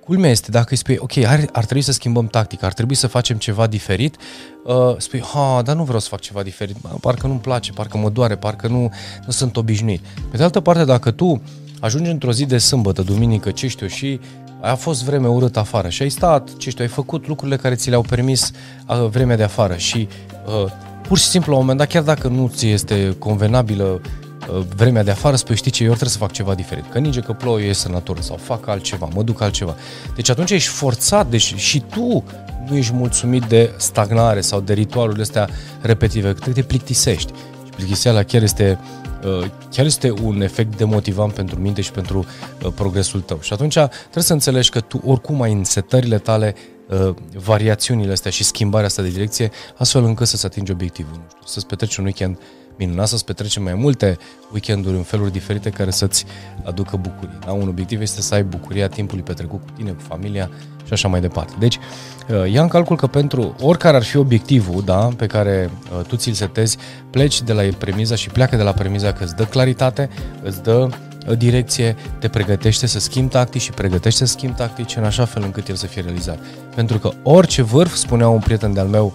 culmea 0.00 0.30
este 0.30 0.50
dacă 0.50 0.66
îi 0.70 0.76
spui, 0.76 0.96
ok, 0.98 1.16
ar, 1.16 1.48
ar 1.52 1.64
trebui 1.64 1.82
să 1.82 1.92
schimbăm 1.92 2.26
tactica, 2.26 2.66
ar 2.66 2.72
trebui 2.72 2.94
să 2.94 3.06
facem 3.06 3.36
ceva 3.36 3.66
diferit, 3.66 4.16
uh, 4.64 4.94
spui, 4.96 5.20
ha, 5.20 5.62
dar 5.62 5.76
nu 5.76 5.84
vreau 5.84 6.00
să 6.00 6.08
fac 6.08 6.20
ceva 6.20 6.42
diferit, 6.42 6.76
parcă 7.00 7.26
nu-mi 7.26 7.40
place, 7.40 7.72
parcă 7.72 7.98
mă 7.98 8.10
doare, 8.10 8.36
parcă 8.36 8.68
nu, 8.68 8.92
nu 9.26 9.32
sunt 9.32 9.56
obișnuit. 9.56 10.00
Pe 10.30 10.36
de 10.36 10.42
altă 10.42 10.60
parte, 10.60 10.84
dacă 10.84 11.10
tu 11.10 11.42
ajungi 11.80 12.10
într-o 12.10 12.32
zi 12.32 12.46
de 12.46 12.58
sâmbătă, 12.58 13.02
duminică, 13.02 13.50
ce 13.50 13.66
știu, 13.66 13.86
și 13.86 14.20
a 14.64 14.74
fost 14.74 15.04
vreme 15.04 15.28
urât 15.28 15.56
afară 15.56 15.88
și 15.88 16.02
ai 16.02 16.08
stat, 16.08 16.56
ce 16.56 16.70
știu, 16.70 16.84
ai 16.84 16.90
făcut 16.90 17.26
lucrurile 17.26 17.56
care 17.56 17.74
ți 17.74 17.88
le-au 17.88 18.04
permis 18.08 18.50
uh, 18.88 19.06
vremea 19.10 19.36
de 19.36 19.42
afară 19.42 19.76
și 19.76 20.08
uh, 20.46 20.70
pur 21.08 21.18
și 21.18 21.24
simplu 21.24 21.52
la 21.52 21.58
un 21.58 21.64
moment 21.64 21.78
dat, 21.78 21.88
chiar 21.88 22.02
dacă 22.02 22.28
nu 22.28 22.50
ți 22.54 22.66
este 22.66 23.16
convenabilă 23.18 23.84
uh, 23.84 24.64
vremea 24.76 25.02
de 25.02 25.10
afară, 25.10 25.36
spui, 25.36 25.56
știi 25.56 25.70
ce, 25.70 25.82
eu 25.82 25.88
trebuie 25.88 26.10
să 26.10 26.18
fac 26.18 26.32
ceva 26.32 26.54
diferit. 26.54 26.84
Că 26.90 26.98
ninge, 26.98 27.20
că 27.20 27.32
plouă, 27.32 27.60
eu 27.60 27.66
ies 27.66 27.84
în 27.84 27.92
natură 27.92 28.20
sau 28.20 28.36
fac 28.36 28.68
altceva, 28.68 29.08
mă 29.14 29.22
duc 29.22 29.40
altceva. 29.40 29.74
Deci 30.14 30.30
atunci 30.30 30.50
ești 30.50 30.68
forțat, 30.68 31.26
deci 31.26 31.54
și 31.54 31.80
tu 31.80 32.24
nu 32.68 32.76
ești 32.76 32.92
mulțumit 32.92 33.42
de 33.42 33.74
stagnare 33.76 34.40
sau 34.40 34.60
de 34.60 34.72
ritualurile 34.72 35.22
astea 35.22 35.48
repetitive, 35.80 36.32
că 36.32 36.50
te 36.50 36.62
plictisești. 36.62 37.32
Și 37.74 37.80
plictiseala 37.80 38.22
chiar 38.22 38.42
este 38.42 38.78
Uh, 39.24 39.46
chiar 39.70 39.86
este 39.86 40.10
un 40.10 40.40
efect 40.40 40.76
demotivant 40.76 41.32
pentru 41.32 41.58
minte 41.58 41.80
și 41.80 41.90
pentru 41.90 42.18
uh, 42.64 42.72
progresul 42.74 43.20
tău. 43.20 43.38
Și 43.40 43.52
atunci 43.52 43.72
trebuie 43.72 44.22
să 44.22 44.32
înțelegi 44.32 44.70
că 44.70 44.80
tu 44.80 45.00
oricum 45.04 45.42
ai 45.42 45.52
în 45.52 45.64
setările 45.64 46.18
tale 46.18 46.54
uh, 46.88 47.14
variațiunile 47.36 48.12
astea 48.12 48.30
și 48.30 48.44
schimbarea 48.44 48.86
asta 48.86 49.02
de 49.02 49.08
direcție, 49.08 49.50
astfel 49.76 50.04
încât 50.04 50.26
să-ți 50.26 50.46
atingi 50.46 50.72
obiectivul. 50.72 51.12
Nu 51.12 51.26
știu, 51.28 51.46
să-ți 51.46 51.66
petreci 51.66 51.96
un 51.96 52.04
weekend 52.04 52.38
minunat, 52.76 53.08
să-ți 53.08 53.24
petreci 53.24 53.58
mai 53.58 53.74
multe 53.74 54.18
weekenduri 54.52 54.96
în 54.96 55.02
feluri 55.02 55.32
diferite 55.32 55.70
care 55.70 55.90
să-ți 55.90 56.24
aducă 56.64 56.96
bucurie. 56.96 57.38
Da? 57.44 57.52
Un 57.52 57.68
obiectiv 57.68 58.00
este 58.00 58.20
să 58.20 58.34
ai 58.34 58.44
bucuria 58.44 58.88
timpului 58.88 59.22
petrecut 59.22 59.60
cu 59.60 59.70
tine, 59.76 59.90
cu 59.90 60.00
familia 60.00 60.50
și 60.86 60.92
așa 60.92 61.08
mai 61.08 61.20
departe. 61.20 61.54
Deci, 61.58 61.78
Uh, 61.78 62.13
ia 62.50 62.62
în 62.62 62.68
calcul 62.68 62.96
că 62.96 63.06
pentru 63.06 63.54
oricare 63.60 63.96
ar 63.96 64.02
fi 64.02 64.16
obiectivul 64.16 64.82
da, 64.84 65.08
pe 65.16 65.26
care 65.26 65.70
uh, 65.98 66.04
tu 66.06 66.16
ți-l 66.16 66.32
setezi, 66.32 66.76
pleci 67.10 67.42
de 67.42 67.52
la 67.52 67.62
premiza 67.78 68.14
și 68.14 68.28
pleacă 68.28 68.56
de 68.56 68.62
la 68.62 68.72
premiza 68.72 69.12
că 69.12 69.24
îți 69.24 69.36
dă 69.36 69.44
claritate, 69.44 70.08
îți 70.42 70.62
dă 70.62 70.88
uh, 71.28 71.36
direcție, 71.38 71.96
te 72.18 72.28
pregătește 72.28 72.86
să 72.86 72.98
schimbi 72.98 73.30
tactici 73.30 73.62
și 73.62 73.70
pregătește 73.70 74.24
să 74.24 74.32
schimbi 74.32 74.56
tactici 74.56 74.96
în 74.96 75.04
așa 75.04 75.24
fel 75.24 75.42
încât 75.42 75.68
el 75.68 75.74
să 75.74 75.86
fie 75.86 76.02
realizat. 76.02 76.38
Pentru 76.74 76.98
că 76.98 77.10
orice 77.22 77.62
vârf, 77.62 77.94
spunea 77.94 78.28
un 78.28 78.40
prieten 78.40 78.72
de-al 78.72 78.86
meu, 78.86 79.14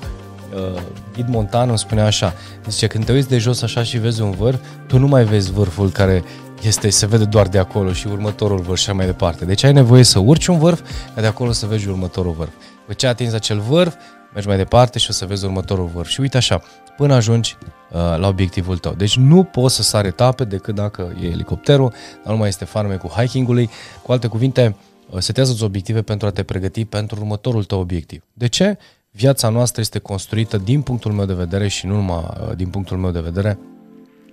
uh, 0.54 0.82
Ghid 1.14 1.28
Montan 1.28 1.70
îmi 1.70 1.78
spunea 1.78 2.06
așa, 2.06 2.34
zice, 2.70 2.88
când 2.88 3.06
te 3.06 3.12
uiți 3.12 3.30
de 3.30 3.38
jos 3.38 3.62
așa 3.62 3.84
și 3.84 3.98
vezi 3.98 4.22
un 4.22 4.32
vârf, 4.32 4.60
tu 4.88 4.98
nu 4.98 5.08
mai 5.08 5.24
vezi 5.24 5.52
vârful 5.52 5.90
care 5.90 6.24
este, 6.62 6.90
se 6.90 7.06
vede 7.06 7.26
doar 7.26 7.48
de 7.48 7.58
acolo 7.58 7.94
și 7.94 8.08
următorul 8.08 8.60
vârf 8.60 8.80
și 8.80 8.92
mai 8.92 9.06
departe. 9.06 9.46
Deci 9.46 9.64
ai 9.64 9.74
nevoie 9.74 10.04
să 10.04 10.20
urci 10.20 10.48
un 10.48 10.60
vârf, 10.60 10.82
ca 11.16 11.22
de 11.22 11.28
acolo 11.28 11.52
să 11.52 11.66
vezi 11.66 11.88
următorul 11.88 12.32
vârf. 12.38 12.52
După 12.90 13.02
ce 13.02 13.08
atins 13.08 13.34
acel 13.34 13.60
vârf, 13.60 13.96
mergi 14.34 14.48
mai 14.48 14.58
departe 14.58 15.00
și 15.00 15.10
o 15.10 15.14
să 15.14 15.26
vezi 15.26 15.46
următorul 15.46 15.86
vârf. 15.86 16.10
Și 16.10 16.22
uite 16.22 16.38
așa, 16.38 16.62
până 16.98 17.14
ajungi 17.14 17.58
uh, 17.92 17.98
la 17.98 18.28
obiectivul 18.28 18.78
tău. 18.78 18.94
Deci 18.94 19.18
nu 19.18 19.44
poți 19.44 19.76
să 19.76 19.82
sari 19.82 20.08
etape 20.08 20.44
decât 20.44 20.76
dacă 20.76 21.16
e 21.22 21.26
elicopterul, 21.26 21.94
dar 22.24 22.34
nu 22.34 22.40
mai 22.40 22.48
este 22.48 22.66
farmecul 22.66 23.10
hikingului. 23.10 23.70
Cu 24.04 24.12
alte 24.12 24.28
cuvinte, 24.28 24.76
uh, 25.10 25.20
setează-ți 25.20 25.64
obiective 25.64 26.02
pentru 26.02 26.28
a 26.28 26.32
te 26.32 26.44
pregăti 26.44 26.86
pentru 26.86 27.20
următorul 27.20 27.64
tău 27.64 27.80
obiectiv. 27.80 28.24
De 28.34 28.48
ce? 28.48 28.78
Viața 29.12 29.50
noastră 29.50 29.82
este 29.82 30.00
construită, 30.00 30.58
din 30.58 30.82
punctul 30.82 31.12
meu 31.12 31.26
de 31.26 31.34
vedere 31.34 31.68
și 31.68 31.86
nu 31.86 31.96
numai 31.96 32.24
uh, 32.50 32.56
din 32.56 32.70
punctul 32.70 32.98
meu 32.98 33.12
de 33.12 33.20
vedere, 33.20 33.60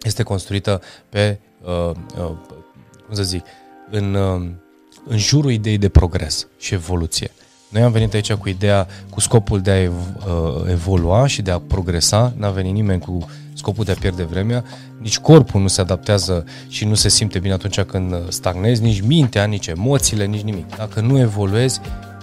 este 0.03 0.23
construită 0.23 0.81
pe, 1.09 1.39
uh, 1.63 1.91
uh, 1.91 2.33
cum 3.07 3.15
să 3.15 3.23
zic, 3.23 3.45
în, 3.91 4.15
uh, 4.15 4.51
în 5.05 5.19
jurul 5.19 5.51
ideii 5.51 5.79
de 5.79 5.89
progres 5.89 6.47
și 6.59 6.75
evoluție. 6.75 7.31
Noi 7.69 7.83
am 7.83 7.93
venit 7.93 8.15
aici 8.15 8.33
cu 8.33 8.49
ideea, 8.49 8.87
cu 9.11 9.21
scopul 9.21 9.61
de 9.61 9.71
a 9.71 9.91
uh, 9.91 10.71
evolua 10.71 11.27
și 11.27 11.43
de 11.43 11.51
a 11.51 11.59
progresa, 11.59 12.33
n-a 12.37 12.51
venit 12.51 12.73
nimeni 12.73 13.01
cu 13.01 13.27
scopul 13.55 13.85
de 13.85 13.93
a 13.93 13.95
pierde 13.95 14.23
vremea, 14.23 14.65
nici 14.99 15.19
corpul 15.19 15.61
nu 15.61 15.67
se 15.67 15.81
adaptează 15.81 16.45
și 16.69 16.85
nu 16.85 16.95
se 16.95 17.09
simte 17.09 17.39
bine 17.39 17.53
atunci 17.53 17.81
când 17.81 18.15
stagnezi, 18.29 18.83
nici 18.83 19.01
mintea, 19.01 19.45
nici 19.45 19.67
emoțiile, 19.67 20.25
nici 20.25 20.41
nimic. 20.41 20.77
Dacă 20.77 21.01
nu 21.01 21.19
evoluezi, 21.19 21.81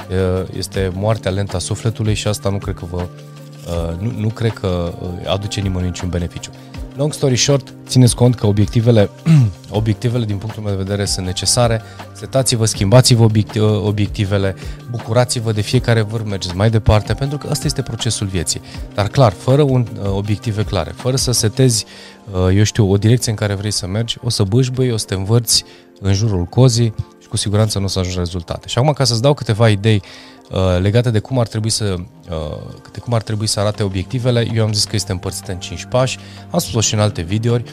uh, 0.10 0.48
este 0.58 0.92
moartea 0.96 1.32
lentă 1.32 1.56
a 1.56 1.60
sufletului 1.60 2.14
și 2.14 2.28
asta 2.28 2.50
nu 2.50 2.58
cred 2.58 2.76
că 2.76 2.86
vă, 2.86 3.02
uh, 3.02 4.00
nu, 4.00 4.20
nu 4.20 4.28
cred 4.28 4.52
că 4.52 4.94
aduce 5.28 5.62
nimănui 5.62 5.88
niciun 5.88 6.10
beneficiu. 6.10 6.52
Long 6.96 7.14
story 7.14 7.36
short, 7.36 7.74
țineți 7.88 8.16
cont 8.16 8.36
că 8.36 8.48
obiectivele, 8.48 9.10
obiectivele 9.70 10.26
din 10.26 10.38
punctul 10.38 10.64
meu 10.64 10.72
de 10.72 10.84
vedere 10.84 11.06
sunt 11.06 11.26
necesare, 11.26 11.82
setați-vă, 12.12 12.66
schimbați-vă 12.66 13.30
obiectivele, 13.84 14.56
bucurați-vă 14.92 15.52
de 15.52 15.62
fiecare 15.62 16.02
vârf, 16.02 16.26
mergeți 16.26 16.56
mai 16.56 16.70
departe, 16.70 17.14
pentru 17.14 17.38
că 17.38 17.48
ăsta 17.52 17.66
este 17.66 17.82
procesul 17.82 18.28
vieții. 18.28 18.62
Dar 18.94 19.08
clar, 19.08 19.32
fără 19.32 19.62
un, 19.62 19.88
uh, 20.02 20.10
obiective 20.10 20.64
clare, 20.64 20.92
fără 20.96 21.16
să 21.16 21.32
setezi, 21.32 21.86
uh, 22.32 22.56
eu 22.56 22.64
știu, 22.64 22.92
o 22.92 22.98
direcție 22.98 23.32
în 23.32 23.38
care 23.38 23.54
vrei 23.54 23.72
să 23.72 23.88
mergi, 23.88 24.18
o 24.24 24.30
să 24.30 24.44
bâșbăi, 24.44 24.92
o 24.92 24.98
să 24.98 25.06
te 25.06 25.14
învârți 25.14 25.64
în 26.02 26.14
jurul 26.14 26.44
cozii 26.44 26.94
și 27.22 27.28
cu 27.28 27.38
siguranță 27.38 27.80
nu 27.80 27.86
o 27.86 27.88
să 27.88 28.00
ajungi 28.00 28.18
rezultate. 28.18 28.68
Și 28.68 28.78
acum, 28.78 28.94
ca 28.94 29.04
să-ți 29.04 29.22
dau 29.22 29.34
câteva 29.34 29.70
idei 29.70 30.02
Uh, 30.02 30.33
legate 30.80 31.10
de 31.10 31.20
cum 31.20 31.40
ar 31.40 31.48
trebui 31.48 31.70
să 31.70 31.96
uh, 32.30 32.82
de 32.92 33.00
cum 33.00 33.14
ar 33.14 33.22
trebui 33.22 33.48
să 33.48 33.60
arate 33.60 33.84
obiectivele, 33.84 34.48
eu 34.54 34.64
am 34.64 34.74
zis 34.74 34.84
că 34.84 34.96
este 34.96 35.12
împărțită 35.12 35.52
în 35.52 35.58
5 35.58 35.86
pași, 35.86 36.18
am 36.50 36.60
spus-o 36.60 36.82
și 36.82 36.94
în 36.94 37.00
alte 37.00 37.22
videouri. 37.22 37.64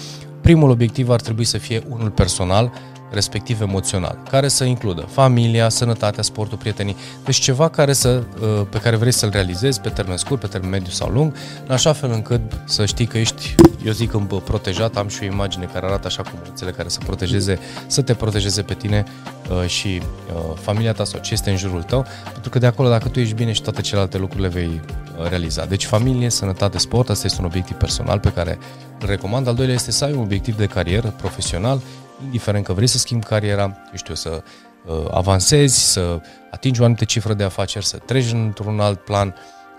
Primul 0.41 0.71
obiectiv 0.71 1.11
ar 1.11 1.21
trebui 1.21 1.45
să 1.45 1.59
fie 1.59 1.83
unul 1.89 2.11
personal, 2.11 2.73
respectiv 3.11 3.61
emoțional, 3.61 4.19
care 4.31 4.49
să 4.49 4.65
includă 4.65 5.01
familia, 5.01 5.69
sănătatea, 5.69 6.23
sportul, 6.23 6.59
prietenii, 6.59 6.97
deci 7.25 7.37
ceva 7.37 7.69
care 7.69 7.93
să, 7.93 8.09
uh, 8.41 8.67
pe 8.71 8.79
care 8.79 8.97
vrei 8.97 9.13
să-l 9.13 9.31
realizezi 9.31 9.81
pe 9.81 9.89
termen 9.89 10.17
scurt, 10.17 10.41
pe 10.41 10.47
termen 10.47 10.71
mediu 10.71 10.91
sau 10.91 11.09
lung, 11.09 11.35
în 11.67 11.73
așa 11.73 11.93
fel 11.93 12.11
încât 12.11 12.41
să 12.65 12.87
știi 12.87 13.07
că 13.07 13.19
ești, 13.19 13.55
eu 13.85 13.93
zic, 13.93 14.13
protejat, 14.45 14.97
am 14.97 15.09
și 15.09 15.19
o 15.23 15.25
imagine 15.25 15.69
care 15.73 15.87
arată 15.87 16.07
așa 16.07 16.23
cu 16.23 16.31
mânuțele 16.43 16.71
care 16.71 16.89
să 16.89 16.99
protejeze, 17.07 17.59
să 17.87 18.03
te 18.03 18.15
protejeze 18.15 18.63
pe 18.63 18.75
tine 18.75 19.05
uh, 19.07 19.40
și 19.67 20.01
uh, 20.35 20.57
familia 20.61 20.93
ta 20.93 21.05
sau 21.05 21.21
ce 21.21 21.33
este 21.33 21.51
în 21.51 21.57
jurul 21.57 21.83
tău, 21.83 22.07
pentru 22.33 22.51
că 22.51 22.59
de 22.59 22.67
acolo, 22.67 22.89
dacă 22.89 23.09
tu 23.09 23.21
ești 23.21 23.35
bine 23.35 23.53
și 23.53 23.63
toate 23.63 23.81
celelalte 23.81 24.19
lucruri 24.19 24.43
le 24.43 24.49
vei 24.49 24.81
realiza. 25.29 25.65
Deci 25.65 25.85
familie, 25.85 26.29
sănătate, 26.29 26.79
sport, 26.79 27.09
asta 27.09 27.27
este 27.27 27.41
un 27.41 27.47
obiectiv 27.47 27.77
personal 27.77 28.19
pe 28.19 28.33
care 28.33 28.59
îl 29.01 29.09
recomand. 29.09 29.47
Al 29.47 29.55
doilea 29.55 29.75
este 29.75 29.91
să 29.91 30.05
ai 30.05 30.13
un 30.13 30.23
obiectiv 30.23 30.57
de 30.57 30.67
carieră 30.67 31.15
profesional 31.17 31.81
indiferent 32.25 32.65
că 32.65 32.73
vrei 32.73 32.87
să 32.87 32.99
schimbi 32.99 33.25
cariera, 33.25 33.63
eu 33.63 33.97
știu, 33.97 34.15
să 34.15 34.43
uh, 34.87 35.05
avansezi, 35.11 35.93
să 35.93 36.21
atingi 36.51 36.81
o 36.81 36.83
anumită 36.83 37.05
cifră 37.05 37.35
de 37.35 37.45
afaceri, 37.45 37.85
să 37.85 37.97
treci 37.97 38.33
într-un 38.33 38.81
alt 38.81 39.01
plan, 39.01 39.35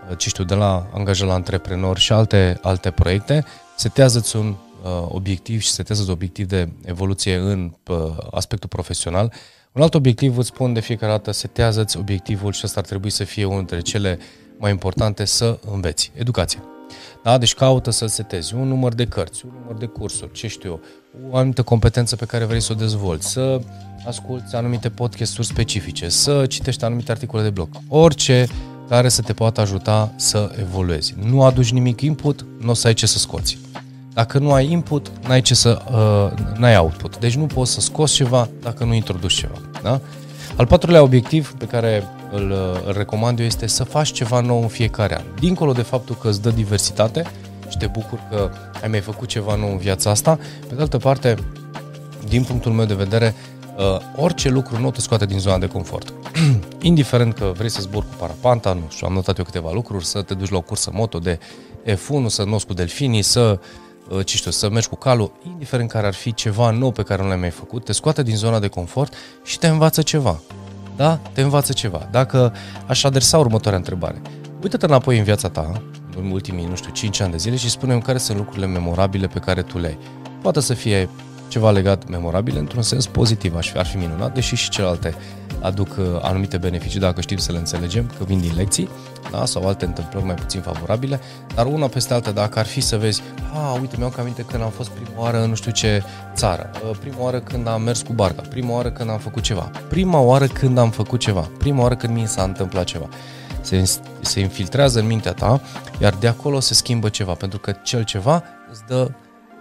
uh, 0.09 0.17
ce 0.17 0.29
știu, 0.29 0.43
de 0.43 0.53
la 0.53 0.87
angajat 0.93 1.27
la 1.27 1.33
antreprenor 1.33 1.97
și 1.97 2.11
alte, 2.11 2.59
alte 2.61 2.91
proiecte, 2.91 3.45
setează-ți 3.75 4.35
un 4.35 4.47
uh, 4.83 4.89
obiectiv 5.07 5.61
și 5.61 5.69
setează-ți 5.71 6.09
obiectiv 6.09 6.47
de 6.47 6.69
evoluție 6.85 7.35
în 7.35 7.73
uh, 7.87 7.97
aspectul 8.31 8.69
profesional. 8.69 9.33
Un 9.73 9.81
alt 9.81 9.93
obiectiv, 9.93 10.37
îți 10.37 10.47
spun 10.47 10.73
de 10.73 10.79
fiecare 10.79 11.11
dată, 11.11 11.31
setează-ți 11.31 11.97
obiectivul 11.97 12.51
și 12.51 12.61
asta 12.65 12.79
ar 12.79 12.85
trebui 12.85 13.09
să 13.09 13.23
fie 13.23 13.45
unul 13.45 13.57
dintre 13.57 13.79
cele 13.79 14.19
mai 14.57 14.71
importante, 14.71 15.25
să 15.25 15.59
înveți. 15.71 16.11
Educația. 16.13 16.63
Da? 17.23 17.37
Deci 17.37 17.53
caută 17.53 17.89
să 17.89 18.05
setezi 18.05 18.55
un 18.55 18.67
număr 18.67 18.93
de 18.93 19.05
cărți, 19.05 19.45
un 19.45 19.51
număr 19.61 19.77
de 19.77 19.85
cursuri, 19.85 20.31
ce 20.31 20.47
știu 20.47 20.69
eu, 20.69 20.81
o 21.29 21.35
anumită 21.35 21.63
competență 21.63 22.15
pe 22.15 22.25
care 22.25 22.45
vrei 22.45 22.61
să 22.61 22.71
o 22.71 22.75
dezvolți, 22.75 23.31
să 23.31 23.61
asculți 24.07 24.55
anumite 24.55 24.89
podcasturi 24.89 25.47
specifice, 25.47 26.09
să 26.09 26.45
citești 26.45 26.83
anumite 26.83 27.11
articole 27.11 27.43
de 27.43 27.49
blog, 27.49 27.69
orice 27.87 28.47
care 28.87 29.09
să 29.09 29.21
te 29.21 29.33
poată 29.33 29.61
ajuta 29.61 30.13
să 30.15 30.51
evoluezi. 30.59 31.15
Nu 31.23 31.43
aduci 31.43 31.71
nimic 31.71 32.01
input, 32.01 32.45
nu 32.59 32.69
o 32.69 32.73
să 32.73 32.87
ai 32.87 32.93
ce 32.93 33.05
să 33.05 33.17
scoți. 33.17 33.57
Dacă 34.13 34.39
nu 34.39 34.51
ai 34.51 34.71
input, 34.71 35.11
n-ai 35.27 35.41
ce 35.41 35.55
să 35.55 35.81
uh, 35.91 36.57
n-ai 36.57 36.77
output. 36.77 37.19
Deci 37.19 37.35
nu 37.35 37.45
poți 37.45 37.71
să 37.71 37.81
scoți 37.81 38.13
ceva 38.13 38.49
dacă 38.61 38.83
nu 38.83 38.93
introduci 38.93 39.33
ceva. 39.33 39.55
Da? 39.81 39.99
Al 40.55 40.65
patrulea 40.67 41.01
obiectiv 41.01 41.53
pe 41.57 41.65
care 41.65 42.03
îl, 42.31 42.53
îl 42.85 42.93
recomand 42.93 43.39
eu 43.39 43.45
este 43.45 43.67
să 43.67 43.83
faci 43.83 44.11
ceva 44.11 44.39
nou 44.39 44.61
în 44.61 44.67
fiecare 44.67 45.15
an. 45.15 45.23
Dincolo 45.39 45.71
de 45.71 45.81
faptul 45.81 46.15
că 46.15 46.27
îți 46.27 46.41
dă 46.41 46.49
diversitate 46.49 47.23
și 47.69 47.77
te 47.77 47.87
bucur 47.87 48.19
că 48.29 48.49
ai 48.81 48.89
mai 48.89 48.99
făcut 48.99 49.27
ceva 49.27 49.55
nou 49.55 49.71
în 49.71 49.77
viața 49.77 50.09
asta, 50.09 50.39
pe 50.67 50.75
de 50.75 50.81
altă 50.81 50.97
parte, 50.97 51.35
din 52.27 52.43
punctul 52.43 52.71
meu 52.71 52.85
de 52.85 52.93
vedere, 52.93 53.35
uh, 53.77 53.99
orice 54.15 54.49
lucru 54.49 54.79
nou 54.79 54.91
te 54.91 55.01
scoate 55.01 55.25
din 55.25 55.39
zona 55.39 55.57
de 55.57 55.67
confort. 55.67 56.13
Indiferent 56.81 57.33
că 57.33 57.51
vrei 57.55 57.69
să 57.69 57.81
zbori 57.81 58.05
cu 58.05 58.15
parapanta, 58.17 58.73
nu 58.73 58.83
știu, 58.89 59.07
am 59.07 59.13
notat 59.13 59.37
eu 59.37 59.43
câteva 59.43 59.71
lucruri, 59.71 60.05
să 60.05 60.21
te 60.21 60.33
duci 60.33 60.49
la 60.49 60.57
o 60.57 60.61
cursă 60.61 60.89
moto 60.93 61.19
de 61.19 61.39
F1, 61.85 62.25
să 62.27 62.43
noți 62.43 62.65
cu 62.65 62.73
delfinii, 62.73 63.21
să 63.21 63.59
uh, 63.59 63.59
ce 64.25 64.37
știu, 64.37 64.51
să 64.51 64.69
mergi 64.69 64.87
cu 64.87 64.95
calul, 64.95 65.31
indiferent 65.45 65.89
care 65.89 66.07
ar 66.07 66.13
fi 66.13 66.33
ceva 66.33 66.69
nou 66.69 66.91
pe 66.91 67.03
care 67.03 67.21
nu 67.21 67.27
l-ai 67.27 67.37
mai 67.37 67.49
făcut, 67.49 67.85
te 67.85 67.93
scoate 67.93 68.23
din 68.23 68.35
zona 68.35 68.59
de 68.59 68.67
confort 68.67 69.13
și 69.43 69.59
te 69.59 69.67
învață 69.67 70.01
ceva. 70.01 70.39
da, 70.95 71.15
te 71.15 71.41
învață 71.41 71.73
ceva. 71.73 72.07
Dacă 72.11 72.53
aș 72.87 73.03
adresa 73.03 73.37
următoarea 73.37 73.79
întrebare, 73.79 74.21
uită-te 74.63 74.85
înapoi 74.85 75.17
în 75.17 75.23
viața 75.23 75.49
ta, 75.49 75.81
în 76.17 76.31
ultimii, 76.31 76.65
nu 76.65 76.75
știu, 76.75 76.91
5 76.91 77.19
ani 77.19 77.31
de 77.31 77.37
zile 77.37 77.55
și 77.55 77.69
spune 77.69 77.99
care 77.99 78.17
sunt 78.17 78.37
lucrurile 78.37 78.65
memorabile 78.65 79.27
pe 79.27 79.39
care 79.39 79.61
tu 79.61 79.79
le 79.79 79.87
ai. 79.87 79.97
Poate 80.41 80.59
să 80.59 80.73
fie 80.73 81.09
ceva 81.47 81.71
legat 81.71 82.09
memorabil 82.09 82.57
într-un 82.57 82.81
sens 82.81 83.07
pozitiv, 83.07 83.55
aș 83.55 83.69
fi, 83.69 83.77
ar 83.77 83.85
fi 83.85 83.97
minunat, 83.97 84.33
deși 84.33 84.55
și 84.55 84.69
celelalte 84.69 85.15
aduc 85.61 85.95
uh, 85.99 86.05
anumite 86.21 86.57
beneficii 86.57 86.99
dacă 86.99 87.21
știm 87.21 87.37
să 87.37 87.51
le 87.51 87.57
înțelegem, 87.57 88.11
că 88.17 88.23
vin 88.23 88.39
din 88.39 88.51
lecții, 88.55 88.89
da? 89.31 89.45
sau 89.45 89.67
alte 89.67 89.85
întâmplări 89.85 90.25
mai 90.25 90.35
puțin 90.35 90.61
favorabile, 90.61 91.19
dar 91.55 91.65
una 91.65 91.87
peste 91.87 92.13
alta, 92.13 92.31
dacă 92.31 92.59
ar 92.59 92.65
fi 92.65 92.81
să 92.81 92.97
vezi, 92.97 93.21
a, 93.53 93.77
uite, 93.81 93.95
mi-au 93.97 94.13
aminte 94.17 94.41
când 94.41 94.63
am 94.63 94.69
fost 94.69 94.89
prima 94.89 95.21
oară 95.21 95.41
în 95.43 95.49
nu 95.49 95.55
știu 95.55 95.71
ce 95.71 96.03
țară, 96.33 96.69
uh, 96.89 96.97
prima 96.99 97.23
oară 97.23 97.39
când 97.39 97.67
am 97.67 97.81
mers 97.81 98.01
cu 98.01 98.13
barca, 98.13 98.41
prima 98.49 98.73
oară 98.73 98.91
când 98.91 99.09
am 99.09 99.19
făcut 99.19 99.43
ceva, 99.43 99.71
prima 99.89 100.19
oară 100.19 100.47
când 100.47 100.77
am 100.77 100.89
făcut 100.89 101.19
ceva, 101.19 101.49
prima 101.57 101.81
oară 101.81 101.95
când 101.95 102.13
mi 102.13 102.27
s-a 102.27 102.43
întâmplat 102.43 102.83
ceva. 102.83 103.07
Se, 103.61 103.83
se 104.21 104.39
infiltrează 104.39 104.99
în 104.99 105.05
mintea 105.05 105.33
ta, 105.33 105.61
iar 105.99 106.13
de 106.13 106.27
acolo 106.27 106.59
se 106.59 106.73
schimbă 106.73 107.09
ceva, 107.09 107.33
pentru 107.33 107.59
că 107.59 107.71
cel 107.71 108.03
ceva 108.03 108.43
îți 108.71 108.81
dă 108.87 109.11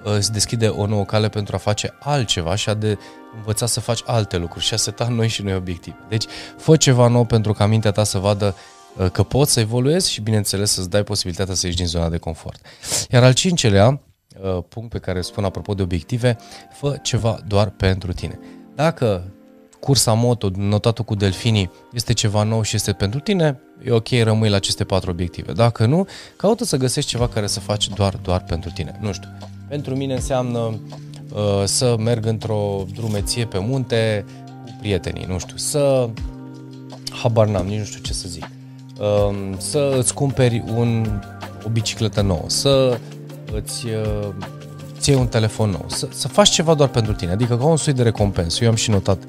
îți 0.02 0.32
deschide 0.32 0.66
o 0.66 0.86
nouă 0.86 1.04
cale 1.04 1.28
pentru 1.28 1.54
a 1.54 1.58
face 1.58 1.94
altceva 1.98 2.54
și 2.54 2.68
a 2.68 2.74
de 2.74 2.98
învăța 3.36 3.66
să 3.66 3.80
faci 3.80 4.00
alte 4.06 4.36
lucruri 4.36 4.64
și 4.64 4.74
a 4.74 4.76
seta 4.76 5.08
noi 5.08 5.28
și 5.28 5.42
noi 5.42 5.54
obiective. 5.54 5.96
Deci, 6.08 6.24
fă 6.56 6.76
ceva 6.76 7.08
nou 7.08 7.24
pentru 7.24 7.52
ca 7.52 7.66
mintea 7.66 7.90
ta 7.90 8.04
să 8.04 8.18
vadă 8.18 8.54
uh, 8.96 9.10
că 9.10 9.22
poți 9.22 9.52
să 9.52 9.60
evoluezi 9.60 10.10
și, 10.12 10.20
bineînțeles, 10.20 10.70
să-ți 10.70 10.90
dai 10.90 11.02
posibilitatea 11.02 11.54
să 11.54 11.66
ieși 11.66 11.78
din 11.78 11.86
zona 11.86 12.08
de 12.08 12.18
confort. 12.18 12.60
Iar 13.10 13.22
al 13.22 13.32
cincelea 13.32 14.00
uh, 14.42 14.62
punct 14.68 14.90
pe 14.90 14.98
care 14.98 15.20
spun 15.20 15.44
apropo 15.44 15.74
de 15.74 15.82
obiective, 15.82 16.38
fă 16.72 16.98
ceva 17.02 17.40
doar 17.46 17.70
pentru 17.70 18.12
tine. 18.12 18.38
Dacă 18.74 19.32
cursa 19.80 20.12
moto, 20.12 20.50
notatul 20.54 21.04
cu 21.04 21.14
delfinii, 21.14 21.70
este 21.92 22.12
ceva 22.12 22.42
nou 22.42 22.62
și 22.62 22.76
este 22.76 22.92
pentru 22.92 23.20
tine, 23.20 23.60
e 23.84 23.90
ok, 23.90 24.08
rămâi 24.22 24.48
la 24.48 24.56
aceste 24.56 24.84
patru 24.84 25.10
obiective. 25.10 25.52
Dacă 25.52 25.86
nu, 25.86 26.06
caută 26.36 26.64
să 26.64 26.76
găsești 26.76 27.10
ceva 27.10 27.28
care 27.28 27.46
să 27.46 27.60
faci 27.60 27.88
doar, 27.88 28.16
doar 28.16 28.42
pentru 28.42 28.70
tine. 28.70 28.98
Nu 29.00 29.12
știu, 29.12 29.28
pentru 29.68 29.96
mine 29.96 30.14
înseamnă 30.14 30.58
uh, 30.58 30.74
să 31.64 31.96
merg 31.98 32.26
într-o 32.26 32.84
drumeție 32.94 33.44
pe 33.44 33.58
munte 33.58 34.24
cu 34.64 34.74
prietenii, 34.80 35.24
nu 35.28 35.38
știu, 35.38 35.56
să 35.56 36.08
habar 37.22 37.46
n-am, 37.46 37.66
nici 37.66 37.78
nu 37.78 37.84
știu 37.84 38.00
ce 38.00 38.12
să 38.12 38.28
zic. 38.28 38.48
Uh, 39.00 39.54
să 39.58 39.94
îți 39.98 40.14
cumperi 40.14 40.64
un, 40.76 41.20
o 41.66 41.68
bicicletă 41.68 42.20
nouă, 42.20 42.44
să 42.46 42.98
îți 43.52 43.86
uh, 43.86 44.28
ții 44.98 45.14
un 45.14 45.26
telefon 45.26 45.70
nou, 45.70 45.84
să, 45.86 46.08
să 46.12 46.28
faci 46.28 46.48
ceva 46.48 46.74
doar 46.74 46.88
pentru 46.88 47.12
tine, 47.12 47.30
adică 47.30 47.56
ca 47.56 47.64
un 47.64 47.76
soi 47.76 47.92
de 47.92 48.02
recompensă. 48.02 48.64
Eu 48.64 48.70
am 48.70 48.76
și 48.76 48.90
notat 48.90 49.22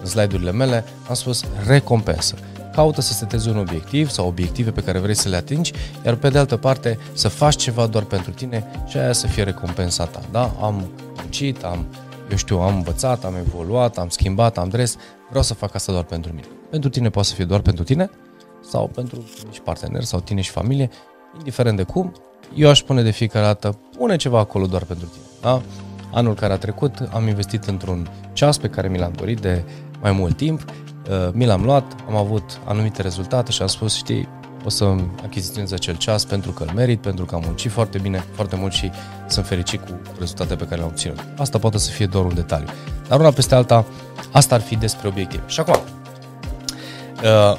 în 0.00 0.06
slide-urile 0.06 0.52
mele, 0.52 0.84
am 1.08 1.14
spus 1.14 1.44
recompensă 1.66 2.34
caută 2.76 3.00
să 3.00 3.12
setezi 3.12 3.48
un 3.48 3.56
obiectiv 3.56 4.10
sau 4.10 4.26
obiective 4.26 4.70
pe 4.70 4.82
care 4.82 4.98
vrei 4.98 5.14
să 5.14 5.28
le 5.28 5.36
atingi, 5.36 5.72
iar 6.04 6.14
pe 6.14 6.28
de 6.28 6.38
altă 6.38 6.56
parte 6.56 6.98
să 7.12 7.28
faci 7.28 7.56
ceva 7.56 7.86
doar 7.86 8.04
pentru 8.04 8.30
tine 8.30 8.70
și 8.86 8.96
aia 8.96 9.12
să 9.12 9.26
fie 9.26 9.42
recompensa 9.42 10.04
ta. 10.04 10.20
Da? 10.30 10.56
Am 10.60 10.90
muncit, 11.16 11.64
am, 11.64 11.86
eu 12.30 12.36
știu, 12.36 12.58
am 12.58 12.74
învățat, 12.74 13.24
am 13.24 13.34
evoluat, 13.36 13.98
am 13.98 14.08
schimbat, 14.08 14.58
am 14.58 14.68
dres, 14.68 14.96
vreau 15.28 15.42
să 15.42 15.54
fac 15.54 15.74
asta 15.74 15.92
doar 15.92 16.04
pentru 16.04 16.32
mine. 16.32 16.46
Pentru 16.70 16.90
tine 16.90 17.10
poate 17.10 17.28
să 17.28 17.34
fie 17.34 17.44
doar 17.44 17.60
pentru 17.60 17.84
tine 17.84 18.10
sau 18.70 18.86
pentru 18.86 19.24
și 19.52 19.60
partener 19.60 20.02
sau 20.02 20.20
tine 20.20 20.40
și 20.40 20.50
familie, 20.50 20.90
indiferent 21.38 21.76
de 21.76 21.82
cum, 21.82 22.12
eu 22.54 22.68
aș 22.68 22.78
spune 22.78 23.02
de 23.02 23.10
fiecare 23.10 23.44
dată, 23.44 23.78
pune 23.96 24.16
ceva 24.16 24.38
acolo 24.38 24.66
doar 24.66 24.84
pentru 24.84 25.06
tine. 25.06 25.24
Da? 25.40 25.62
Anul 26.12 26.34
care 26.34 26.52
a 26.52 26.58
trecut 26.58 27.08
am 27.12 27.28
investit 27.28 27.64
într-un 27.64 28.08
ceas 28.32 28.58
pe 28.58 28.68
care 28.68 28.88
mi 28.88 28.98
l-am 28.98 29.12
dorit 29.12 29.40
de 29.40 29.64
mai 30.00 30.12
mult 30.12 30.36
timp 30.36 30.60
Uh, 30.60 30.85
mi 31.32 31.46
l-am 31.46 31.64
luat, 31.64 31.84
am 32.08 32.16
avut 32.16 32.60
anumite 32.64 33.02
rezultate 33.02 33.52
și 33.52 33.62
am 33.62 33.68
spus, 33.68 33.94
știi, 33.94 34.28
o 34.64 34.68
să 34.68 34.94
achiziționez 35.24 35.72
acel 35.72 35.96
ceas 35.96 36.24
pentru 36.24 36.50
că 36.50 36.62
îl 36.62 36.70
merit, 36.74 37.00
pentru 37.00 37.24
că 37.24 37.34
am 37.34 37.42
muncit 37.44 37.70
foarte 37.70 37.98
bine, 37.98 38.24
foarte 38.34 38.56
mult 38.56 38.72
și 38.72 38.90
sunt 39.26 39.46
fericit 39.46 39.80
cu 39.80 40.00
rezultatele 40.18 40.56
pe 40.56 40.64
care 40.64 40.76
le-am 40.76 40.88
obținut. 40.88 41.24
Asta 41.36 41.58
poate 41.58 41.78
să 41.78 41.90
fie 41.90 42.06
doar 42.06 42.24
un 42.24 42.34
detaliu. 42.34 42.66
Dar 43.08 43.20
una 43.20 43.30
peste 43.30 43.54
alta, 43.54 43.84
asta 44.30 44.54
ar 44.54 44.60
fi 44.60 44.76
despre 44.76 45.08
obiectiv. 45.08 45.40
Și 45.46 45.60
acum, 45.60 45.80
uh, 47.22 47.56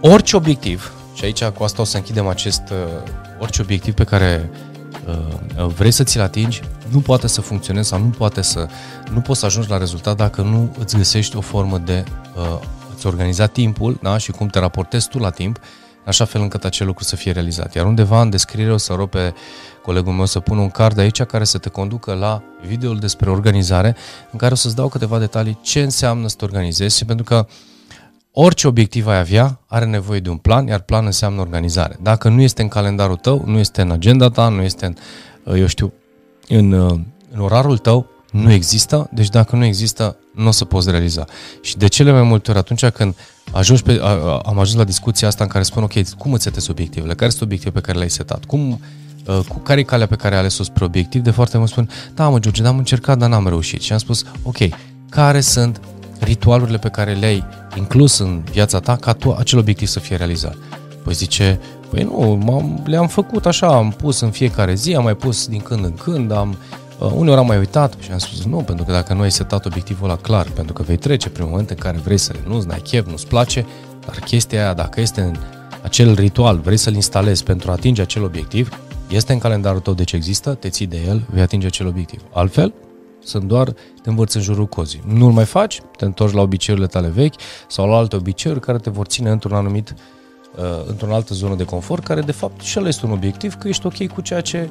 orice 0.00 0.36
obiectiv, 0.36 0.92
și 1.14 1.24
aici 1.24 1.44
cu 1.44 1.62
asta 1.62 1.82
o 1.82 1.84
să 1.84 1.96
închidem 1.96 2.26
acest, 2.26 2.62
uh, 2.70 3.10
orice 3.38 3.62
obiectiv 3.62 3.94
pe 3.94 4.04
care 4.04 4.50
uh, 5.56 5.66
vrei 5.66 5.90
să 5.90 6.02
ți-l 6.02 6.20
atingi, 6.20 6.62
nu 6.92 7.00
poate 7.00 7.26
să 7.26 7.40
funcționeze 7.40 7.88
sau 7.88 7.98
nu 7.98 8.08
poate 8.08 8.42
să, 8.42 8.68
nu 9.12 9.20
poți 9.20 9.40
să 9.40 9.46
ajungi 9.46 9.70
la 9.70 9.78
rezultat 9.78 10.16
dacă 10.16 10.42
nu 10.42 10.74
îți 10.78 10.96
găsești 10.96 11.36
o 11.36 11.40
formă 11.40 11.78
de 11.78 12.04
uh, 12.36 12.58
îți 12.94 13.06
organiza 13.06 13.46
timpul 13.46 13.98
da? 14.02 14.18
și 14.18 14.30
cum 14.30 14.46
te 14.46 14.58
raportezi 14.58 15.08
tu 15.08 15.18
la 15.18 15.30
timp, 15.30 15.58
așa 16.04 16.24
fel 16.24 16.40
încât 16.40 16.64
acel 16.64 16.86
lucru 16.86 17.04
să 17.04 17.16
fie 17.16 17.32
realizat. 17.32 17.74
Iar 17.74 17.86
undeva 17.86 18.20
în 18.20 18.30
descriere 18.30 18.72
o 18.72 18.76
să 18.76 18.92
rog 18.92 19.08
pe 19.08 19.34
colegul 19.82 20.12
meu 20.12 20.26
să 20.26 20.40
pună 20.40 20.60
un 20.60 20.70
card 20.70 20.98
aici 20.98 21.22
care 21.22 21.44
să 21.44 21.58
te 21.58 21.68
conducă 21.68 22.14
la 22.14 22.42
videoul 22.66 22.98
despre 22.98 23.30
organizare, 23.30 23.96
în 24.30 24.38
care 24.38 24.52
o 24.52 24.56
să-ți 24.56 24.74
dau 24.74 24.88
câteva 24.88 25.18
detalii 25.18 25.58
ce 25.62 25.80
înseamnă 25.80 26.28
să 26.28 26.36
te 26.38 26.44
organizezi, 26.44 27.04
pentru 27.04 27.24
că 27.24 27.46
orice 28.32 28.66
obiectiv 28.66 29.06
ai 29.06 29.18
avea 29.18 29.60
are 29.66 29.84
nevoie 29.84 30.20
de 30.20 30.28
un 30.28 30.36
plan, 30.36 30.66
iar 30.66 30.80
plan 30.80 31.04
înseamnă 31.04 31.40
organizare. 31.40 31.96
Dacă 32.02 32.28
nu 32.28 32.40
este 32.40 32.62
în 32.62 32.68
calendarul 32.68 33.16
tău, 33.16 33.42
nu 33.46 33.58
este 33.58 33.80
în 33.82 33.90
agenda 33.90 34.28
ta, 34.28 34.48
nu 34.48 34.62
este 34.62 34.86
în, 34.86 34.94
uh, 35.44 35.58
eu 35.58 35.66
știu, 35.66 35.92
în, 36.48 36.72
uh, 36.72 37.00
în 37.32 37.40
orarul 37.40 37.78
tău, 37.78 38.06
nu 38.32 38.52
există, 38.52 39.08
deci 39.12 39.28
dacă 39.28 39.56
nu 39.56 39.64
există, 39.64 40.16
nu 40.34 40.46
o 40.46 40.50
să 40.50 40.64
poți 40.64 40.90
realiza. 40.90 41.24
Și 41.60 41.76
de 41.76 41.86
cele 41.86 42.12
mai 42.12 42.22
multe 42.22 42.50
ori 42.50 42.58
atunci 42.58 42.86
când 42.86 43.14
ajungi 43.52 43.82
pe, 43.82 43.98
a, 44.02 44.06
a, 44.06 44.40
am 44.44 44.58
ajuns 44.58 44.74
la 44.76 44.84
discuția 44.84 45.28
asta 45.28 45.44
în 45.44 45.50
care 45.50 45.64
spun, 45.64 45.82
ok, 45.82 46.08
cum 46.18 46.32
îți 46.32 46.42
setezi 46.42 46.70
obiectivele? 46.70 47.14
Care 47.14 47.30
sunt 47.30 47.42
obiectivele 47.42 47.80
pe 47.80 47.86
care 47.86 47.96
le-ai 47.96 48.10
setat? 48.10 48.44
Cum, 48.44 48.80
uh, 49.26 49.38
cu 49.48 49.58
care 49.58 49.80
e 49.80 49.82
calea 49.82 50.06
pe 50.06 50.16
care 50.16 50.34
ai 50.34 50.40
ales-o 50.40 50.62
spre 50.62 50.84
obiectiv? 50.84 51.22
De 51.22 51.30
foarte 51.30 51.58
mult 51.58 51.70
spun, 51.70 51.90
da 52.14 52.28
mă 52.28 52.38
George, 52.38 52.66
am 52.66 52.78
încercat, 52.78 53.18
dar 53.18 53.28
n-am 53.28 53.48
reușit. 53.48 53.82
Și 53.82 53.92
am 53.92 53.98
spus, 53.98 54.24
ok, 54.42 54.56
care 55.08 55.40
sunt 55.40 55.80
ritualurile 56.20 56.78
pe 56.78 56.88
care 56.88 57.12
le-ai 57.12 57.44
inclus 57.76 58.18
în 58.18 58.42
viața 58.52 58.80
ta 58.80 58.96
ca 58.96 59.12
tu 59.12 59.32
acel 59.32 59.58
obiectiv 59.58 59.88
să 59.88 60.00
fie 60.00 60.16
realizat? 60.16 60.56
Păi 61.04 61.14
zice, 61.14 61.60
păi 61.92 62.02
nu, 62.02 62.80
le-am 62.84 63.08
făcut 63.08 63.46
așa, 63.46 63.66
am 63.66 63.90
pus 63.90 64.20
în 64.20 64.30
fiecare 64.30 64.74
zi, 64.74 64.94
am 64.94 65.02
mai 65.02 65.14
pus 65.14 65.46
din 65.46 65.60
când 65.60 65.84
în 65.84 65.94
când, 65.94 66.32
am 66.32 66.56
Uh, 67.02 67.10
uneori 67.14 67.40
am 67.40 67.46
mai 67.46 67.58
uitat 67.58 67.94
și 67.98 68.10
am 68.10 68.18
spus 68.18 68.44
nu, 68.44 68.56
pentru 68.56 68.84
că 68.84 68.92
dacă 68.92 69.14
nu 69.14 69.20
ai 69.20 69.30
setat 69.30 69.66
obiectivul 69.66 70.04
ăla 70.04 70.16
clar, 70.16 70.46
pentru 70.54 70.72
că 70.72 70.82
vei 70.82 70.96
trece 70.96 71.30
prin 71.30 71.46
moment 71.48 71.70
în 71.70 71.76
care 71.76 71.98
vrei 71.98 72.18
să 72.18 72.32
renunți, 72.42 72.66
n-ai 72.66 72.80
chef, 72.80 73.06
nu-ți 73.06 73.26
place, 73.26 73.66
dar 74.06 74.18
chestia 74.18 74.62
aia, 74.62 74.74
dacă 74.74 75.00
este 75.00 75.20
în 75.20 75.36
acel 75.82 76.14
ritual, 76.14 76.58
vrei 76.58 76.76
să-l 76.76 76.94
instalezi 76.94 77.42
pentru 77.42 77.70
a 77.70 77.72
atinge 77.72 78.02
acel 78.02 78.22
obiectiv, 78.22 78.78
este 79.08 79.32
în 79.32 79.38
calendarul 79.38 79.80
tău, 79.80 79.94
deci 79.94 80.12
există, 80.12 80.54
te 80.54 80.68
ții 80.68 80.86
de 80.86 81.00
el, 81.06 81.22
vei 81.30 81.42
atinge 81.42 81.66
acel 81.66 81.86
obiectiv. 81.86 82.22
Altfel, 82.32 82.72
sunt 83.24 83.44
doar 83.44 83.68
te 84.02 84.08
învârți 84.08 84.36
în 84.36 84.42
jurul 84.42 84.66
cozii. 84.66 85.02
Nu-l 85.06 85.32
mai 85.32 85.44
faci, 85.44 85.80
te 85.96 86.04
întorci 86.04 86.34
la 86.34 86.40
obiceiurile 86.40 86.88
tale 86.88 87.08
vechi 87.08 87.34
sau 87.68 87.88
la 87.88 87.96
alte 87.96 88.16
obiceiuri 88.16 88.60
care 88.60 88.78
te 88.78 88.90
vor 88.90 89.06
ține 89.06 89.30
într-un 89.30 89.56
anumit 89.56 89.90
uh, 89.90 89.96
într-o 90.86 91.14
altă 91.14 91.34
zonă 91.34 91.54
de 91.54 91.64
confort, 91.64 92.04
care 92.04 92.20
de 92.20 92.32
fapt 92.32 92.60
și 92.60 92.78
ăla 92.78 92.88
este 92.88 93.06
un 93.06 93.12
obiectiv, 93.12 93.54
că 93.54 93.68
ești 93.68 93.86
ok 93.86 94.06
cu 94.06 94.20
ceea 94.20 94.40
ce 94.40 94.70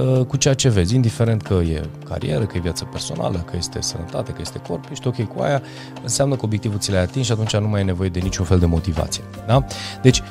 Uh, 0.00 0.24
cu 0.24 0.36
ceea 0.36 0.54
ce 0.54 0.68
vezi, 0.68 0.94
indiferent 0.94 1.42
că 1.42 1.54
e 1.54 1.88
carieră, 2.08 2.44
că 2.44 2.56
e 2.56 2.60
viață 2.60 2.84
personală, 2.84 3.44
că 3.50 3.56
este 3.56 3.80
sănătate, 3.80 4.32
că 4.32 4.38
este 4.40 4.58
corp, 4.58 4.84
ești 4.90 5.06
ok 5.06 5.24
cu 5.24 5.42
aia, 5.42 5.62
înseamnă 6.02 6.34
că 6.34 6.44
obiectivul 6.44 6.78
ți 6.78 6.90
l-ai 6.90 7.00
atins 7.00 7.26
și 7.26 7.32
atunci 7.32 7.56
nu 7.56 7.68
mai 7.68 7.78
ai 7.78 7.84
nevoie 7.84 8.08
de 8.08 8.20
niciun 8.20 8.44
fel 8.44 8.58
de 8.58 8.66
motivație. 8.66 9.22
Da? 9.46 9.64
Deci, 10.02 10.22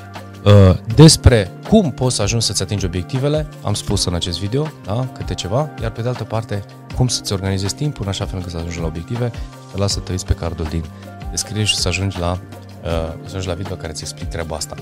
uh, 0.44 0.78
despre 0.96 1.52
cum 1.70 1.92
poți 1.92 2.16
să 2.16 2.22
ajungi 2.22 2.46
să-ți 2.46 2.62
atingi 2.62 2.86
obiectivele, 2.86 3.48
am 3.64 3.74
spus 3.74 4.06
în 4.06 4.14
acest 4.14 4.40
video, 4.40 4.68
da? 4.86 5.08
câte 5.18 5.34
ceva, 5.34 5.70
iar 5.82 5.92
pe 5.92 6.02
de 6.02 6.08
altă 6.08 6.24
parte, 6.24 6.64
cum 6.96 7.08
să-ți 7.08 7.34
organizezi 7.34 7.76
timpul 7.76 8.04
în 8.04 8.10
așa 8.10 8.26
fel 8.26 8.36
încât 8.38 8.52
să 8.52 8.58
ajungi 8.58 8.80
la 8.80 8.86
obiective, 8.86 9.32
te 9.72 9.78
las 9.78 9.92
să 9.92 10.00
te 10.00 10.12
uiți 10.12 10.26
pe 10.26 10.34
cardul 10.34 10.66
din 10.70 10.84
descriere 11.32 11.66
și 11.66 11.76
să 11.76 11.88
ajungi 11.88 12.20
la 12.20 12.40
uh, 12.86 12.92
să 13.26 13.26
ajungi 13.26 13.48
la 13.48 13.54
video 13.54 13.76
care 13.76 13.92
îți 13.92 14.02
explic 14.02 14.30
treaba 14.30 14.56
asta. 14.56 14.76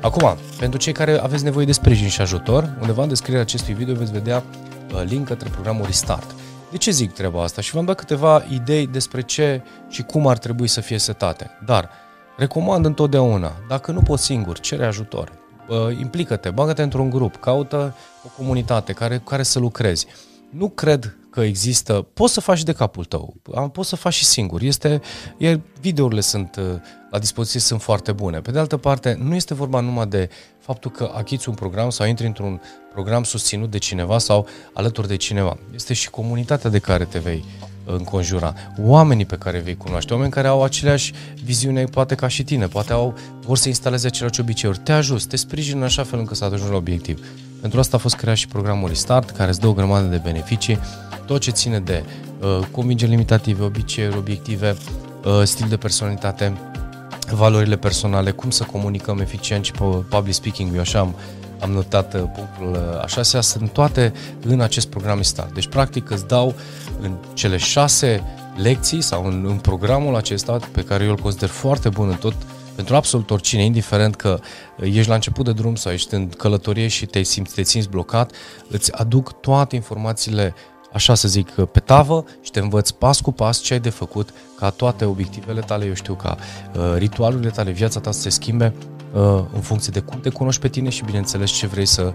Acum, 0.00 0.36
pentru 0.58 0.78
cei 0.78 0.92
care 0.92 1.18
aveți 1.18 1.44
nevoie 1.44 1.66
de 1.66 1.72
sprijin 1.72 2.08
și 2.08 2.20
ajutor, 2.20 2.76
undeva 2.80 3.02
în 3.02 3.08
descrierea 3.08 3.42
acestui 3.42 3.74
video 3.74 3.94
veți 3.94 4.12
vedea 4.12 4.42
uh, 4.94 5.02
link 5.04 5.26
către 5.26 5.48
programul 5.48 5.86
Restart. 5.86 6.34
De 6.70 6.76
ce 6.76 6.90
zic 6.90 7.12
treaba 7.12 7.42
asta? 7.42 7.60
Și 7.60 7.74
v-am 7.74 7.84
dat 7.84 7.96
câteva 7.96 8.44
idei 8.50 8.86
despre 8.86 9.20
ce 9.20 9.62
și 9.88 10.02
cum 10.02 10.26
ar 10.26 10.38
trebui 10.38 10.66
să 10.66 10.80
fie 10.80 10.98
setate. 10.98 11.50
Dar 11.64 11.90
recomand 12.36 12.84
întotdeauna, 12.84 13.52
dacă 13.68 13.92
nu 13.92 14.00
poți 14.00 14.24
singur, 14.24 14.58
cere 14.58 14.86
ajutor. 14.86 15.32
Uh, 15.68 15.98
implică-te, 16.00 16.50
bagă-te 16.50 16.82
într-un 16.82 17.10
grup, 17.10 17.36
caută 17.36 17.94
o 18.24 18.28
comunitate 18.36 18.92
care, 18.92 19.22
care 19.24 19.42
să 19.42 19.58
lucrezi. 19.58 20.06
Nu 20.50 20.68
cred 20.68 21.16
că 21.34 21.40
există, 21.40 22.06
poți 22.12 22.32
să 22.32 22.40
faci 22.40 22.62
de 22.62 22.72
capul 22.72 23.04
tău, 23.04 23.34
poți 23.72 23.88
să 23.88 23.96
faci 23.96 24.12
și 24.12 24.24
singur. 24.24 24.62
Este, 24.62 25.00
e, 25.36 25.60
videourile 25.80 26.20
sunt 26.20 26.56
uh, 26.56 26.64
la 27.10 27.18
dispoziție, 27.18 27.60
sunt 27.60 27.82
foarte 27.82 28.12
bune. 28.12 28.40
Pe 28.40 28.50
de 28.50 28.58
altă 28.58 28.76
parte, 28.76 29.18
nu 29.22 29.34
este 29.34 29.54
vorba 29.54 29.80
numai 29.80 30.06
de 30.06 30.28
faptul 30.58 30.90
că 30.90 31.10
achiți 31.14 31.48
un 31.48 31.54
program 31.54 31.90
sau 31.90 32.06
intri 32.06 32.26
într-un 32.26 32.60
program 32.92 33.22
susținut 33.22 33.70
de 33.70 33.78
cineva 33.78 34.18
sau 34.18 34.46
alături 34.72 35.08
de 35.08 35.16
cineva. 35.16 35.56
Este 35.74 35.94
și 35.94 36.10
comunitatea 36.10 36.70
de 36.70 36.78
care 36.78 37.04
te 37.04 37.18
vei 37.18 37.44
înconjura, 37.84 38.54
oamenii 38.78 39.26
pe 39.26 39.36
care 39.36 39.58
vei 39.58 39.76
cunoaște, 39.76 40.12
oameni 40.12 40.30
care 40.30 40.48
au 40.48 40.62
aceleași 40.62 41.12
viziune 41.44 41.84
poate 41.84 42.14
ca 42.14 42.28
și 42.28 42.44
tine, 42.44 42.66
poate 42.66 42.92
au, 42.92 43.14
vor 43.40 43.56
să 43.56 43.68
instaleze 43.68 44.06
aceleași 44.06 44.40
obiceiuri, 44.40 44.78
te 44.78 44.92
ajuți, 44.92 45.28
te 45.28 45.36
sprijin 45.36 45.76
în 45.76 45.82
așa 45.82 46.02
fel 46.02 46.18
încât 46.18 46.36
să 46.36 46.44
ajungi 46.44 46.70
la 46.70 46.76
obiectiv. 46.76 47.26
Pentru 47.60 47.82
asta 47.82 47.96
a 47.96 48.00
fost 48.00 48.14
creat 48.14 48.36
și 48.36 48.48
programul 48.48 48.88
Restart, 48.88 49.30
care 49.30 49.50
îți 49.50 49.60
dă 49.60 49.66
o 49.66 49.72
grămadă 49.72 50.06
de 50.06 50.20
beneficii, 50.22 50.78
tot 51.26 51.40
ce 51.40 51.50
ține 51.50 51.80
de 51.80 52.04
uh, 52.40 52.66
convingeri 52.70 53.10
limitative, 53.10 53.62
obiceiuri, 53.62 54.16
obiective, 54.16 54.76
uh, 55.24 55.42
stil 55.42 55.68
de 55.68 55.76
personalitate, 55.76 56.52
valorile 57.30 57.76
personale, 57.76 58.30
cum 58.30 58.50
să 58.50 58.64
comunicăm 58.64 59.18
eficient 59.18 59.64
și 59.64 59.72
pe 59.72 59.84
public 60.08 60.34
speaking, 60.34 60.74
eu 60.74 60.80
așa 60.80 60.98
am, 60.98 61.14
am 61.60 61.70
notat 61.70 62.14
uh, 62.14 62.22
punctul 62.34 62.70
uh, 62.70 63.02
a 63.02 63.06
șasea, 63.06 63.40
sunt 63.40 63.70
toate 63.70 64.12
în 64.46 64.60
acest 64.60 64.86
program 64.86 65.22
Start. 65.22 65.54
Deci, 65.54 65.68
practic, 65.68 66.10
îți 66.10 66.26
dau 66.26 66.54
în 67.00 67.16
cele 67.34 67.56
șase 67.56 68.22
lecții 68.56 69.00
sau 69.00 69.26
în, 69.26 69.44
în 69.48 69.56
programul 69.56 70.16
acesta 70.16 70.58
pe 70.72 70.82
care 70.82 71.04
eu 71.04 71.10
îl 71.10 71.16
consider 71.16 71.48
foarte 71.48 71.88
bun 71.88 72.08
în 72.08 72.16
tot 72.16 72.34
pentru 72.74 72.94
absolut 72.94 73.30
oricine, 73.30 73.64
indiferent 73.64 74.14
că 74.14 74.38
ești 74.80 75.08
la 75.08 75.14
început 75.14 75.44
de 75.44 75.52
drum 75.52 75.74
sau 75.74 75.92
ești 75.92 76.14
în 76.14 76.28
călătorie 76.28 76.88
și 76.88 77.06
te 77.06 77.22
simți, 77.22 77.54
te 77.54 77.62
simți 77.62 77.88
blocat, 77.88 78.32
îți 78.68 78.92
aduc 78.92 79.40
toate 79.40 79.74
informațiile 79.74 80.54
așa 80.94 81.14
să 81.14 81.28
zic, 81.28 81.50
pe 81.50 81.80
tavă 81.80 82.24
și 82.42 82.50
te 82.50 82.60
învăț 82.60 82.90
pas 82.90 83.20
cu 83.20 83.32
pas 83.32 83.58
ce 83.58 83.72
ai 83.72 83.80
de 83.80 83.90
făcut 83.90 84.28
ca 84.58 84.70
toate 84.70 85.04
obiectivele 85.04 85.60
tale, 85.60 85.84
eu 85.84 85.94
știu, 85.94 86.14
ca 86.14 86.36
uh, 86.76 86.94
ritualurile 86.96 87.50
tale, 87.50 87.70
viața 87.70 88.00
ta 88.00 88.10
să 88.10 88.20
se 88.20 88.28
schimbe 88.28 88.74
uh, 89.12 89.44
în 89.54 89.60
funcție 89.60 89.92
de 89.92 90.00
cum 90.00 90.20
te 90.20 90.28
cunoști 90.28 90.60
pe 90.60 90.68
tine 90.68 90.88
și, 90.88 91.04
bineînțeles, 91.04 91.50
ce 91.50 91.66
vrei 91.66 91.86
să 91.86 92.12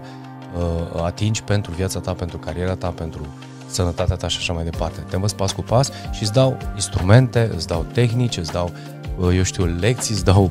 uh, 0.58 1.02
atingi 1.02 1.42
pentru 1.42 1.72
viața 1.72 2.00
ta, 2.00 2.12
pentru 2.12 2.38
cariera 2.38 2.74
ta, 2.74 2.88
pentru 2.88 3.26
sănătatea 3.66 4.16
ta 4.16 4.28
și 4.28 4.36
așa 4.38 4.52
mai 4.52 4.64
departe. 4.64 5.00
Te 5.00 5.14
învăț 5.14 5.32
pas 5.32 5.52
cu 5.52 5.62
pas 5.62 5.90
și 6.10 6.22
îți 6.22 6.32
dau 6.32 6.56
instrumente, 6.74 7.50
îți 7.54 7.66
dau 7.66 7.86
tehnici, 7.92 8.36
îți 8.36 8.52
dau, 8.52 8.72
uh, 9.18 9.36
eu 9.36 9.42
știu, 9.42 9.64
lecții, 9.64 10.14
îți 10.14 10.24
dau 10.24 10.50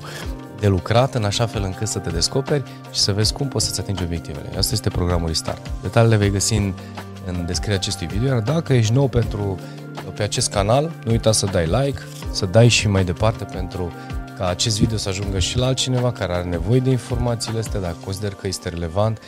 de 0.60 0.68
lucrat 0.68 1.15
în 1.15 1.24
așa 1.24 1.46
fel 1.46 1.63
încât 1.63 1.88
să 1.88 2.00
te 2.00 2.10
descoperi 2.10 2.63
și 2.92 3.00
să 3.00 3.13
vezi 3.13 3.34
cum 3.34 3.48
poți 3.48 3.65
să-ți 3.65 3.80
atingi 3.80 4.04
obiectivele. 4.04 4.50
Asta 4.58 4.74
este 4.74 4.89
programul 4.89 5.28
Restart. 5.28 5.72
Detaliile 5.82 6.15
vei 6.15 6.30
găsi 6.30 6.54
în 6.54 6.74
în 7.30 7.46
descrierea 7.46 7.78
acestui 7.78 8.08
video, 8.08 8.28
iar 8.28 8.39
dacă 8.39 8.74
ești 8.74 8.94
nou 8.94 9.08
pentru, 9.08 9.60
pe 10.15 10.24
acest 10.24 10.52
canal, 10.52 10.92
nu 11.04 11.12
uita 11.12 11.32
să 11.32 11.46
dai 11.46 11.65
like, 11.65 12.00
să 12.32 12.46
dai 12.46 12.68
și 12.68 12.88
mai 12.88 13.04
departe 13.04 13.44
pentru 13.44 13.94
ca 14.38 14.48
acest 14.48 14.80
video 14.80 14.98
să 14.98 15.10
ajungă 15.10 15.39
și 15.39 15.58
la 15.58 15.65
altcineva 15.65 16.12
care 16.12 16.34
are 16.34 16.44
nevoie 16.44 16.80
de 16.80 16.89
informațiile 16.89 17.60
astea, 17.60 17.80
dacă 17.80 17.98
consider 18.04 18.34
că 18.34 18.48
este 18.48 18.70
relevant, 18.70 19.20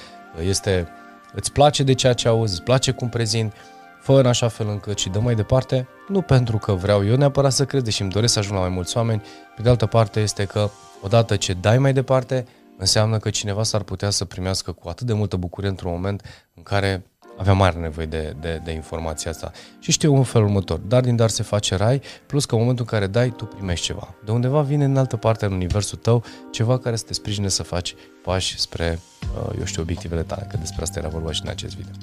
este, 0.41 0.87
îți 1.33 1.51
place 1.51 1.83
de 1.83 1.93
ceea 1.93 2.13
ce 2.13 2.27
auzi, 2.27 2.53
îți 2.53 2.63
place 2.63 2.91
cum 2.91 3.09
prezint, 3.09 3.53
fă 4.01 4.19
în 4.19 4.25
așa 4.25 4.47
fel 4.47 4.67
încât 4.67 4.97
și 4.97 5.09
dă 5.09 5.19
mai 5.19 5.35
departe, 5.35 5.87
nu 6.07 6.21
pentru 6.21 6.57
că 6.57 6.73
vreau 6.73 7.05
eu 7.05 7.15
neapărat 7.15 7.51
să 7.51 7.65
crezi, 7.65 7.83
deși 7.83 8.01
îmi 8.01 8.11
doresc 8.11 8.33
să 8.33 8.39
ajung 8.39 8.55
la 8.55 8.59
mai 8.59 8.69
mulți 8.73 8.97
oameni, 8.97 9.21
pe 9.55 9.61
de 9.61 9.69
altă 9.69 9.85
parte 9.85 10.19
este 10.19 10.45
că 10.45 10.69
odată 11.01 11.35
ce 11.35 11.53
dai 11.53 11.77
mai 11.77 11.93
departe, 11.93 12.45
înseamnă 12.77 13.17
că 13.17 13.29
cineva 13.29 13.63
s-ar 13.63 13.83
putea 13.83 14.09
să 14.09 14.25
primească 14.25 14.71
cu 14.71 14.89
atât 14.89 15.07
de 15.07 15.13
multă 15.13 15.35
bucurie 15.35 15.69
într-un 15.69 15.91
moment 15.91 16.49
în 16.53 16.63
care 16.63 17.10
avea 17.37 17.53
mare 17.53 17.79
nevoie 17.79 18.05
de, 18.05 18.35
de, 18.39 18.61
de 18.63 18.71
informația 18.71 19.31
asta. 19.31 19.51
Și 19.79 19.91
știu 19.91 20.13
un 20.13 20.23
fel 20.23 20.43
următor, 20.43 20.79
dar 20.79 21.01
din 21.01 21.15
dar 21.15 21.29
se 21.29 21.43
face 21.43 21.75
rai, 21.75 22.01
plus 22.25 22.45
că 22.45 22.55
în 22.55 22.61
momentul 22.61 22.85
în 22.91 22.99
care 22.99 23.11
dai, 23.11 23.33
tu 23.35 23.45
primești 23.45 23.85
ceva. 23.85 24.13
De 24.25 24.31
undeva 24.31 24.61
vine 24.61 24.83
în 24.83 24.97
altă 24.97 25.17
parte 25.17 25.45
în 25.45 25.51
universul 25.51 25.97
tău 25.97 26.23
ceva 26.51 26.77
care 26.77 26.95
să 26.95 27.03
te 27.07 27.13
sprijine 27.13 27.47
să 27.47 27.63
faci 27.63 27.95
pași 28.23 28.59
spre, 28.59 28.99
uh, 29.21 29.55
eu 29.57 29.65
știu, 29.65 29.81
obiectivele 29.81 30.21
tale, 30.21 30.47
că 30.49 30.57
despre 30.57 30.81
asta 30.81 30.99
era 30.99 31.07
vorba 31.07 31.31
și 31.31 31.41
în 31.43 31.49
acest 31.49 31.75
video. 31.75 31.93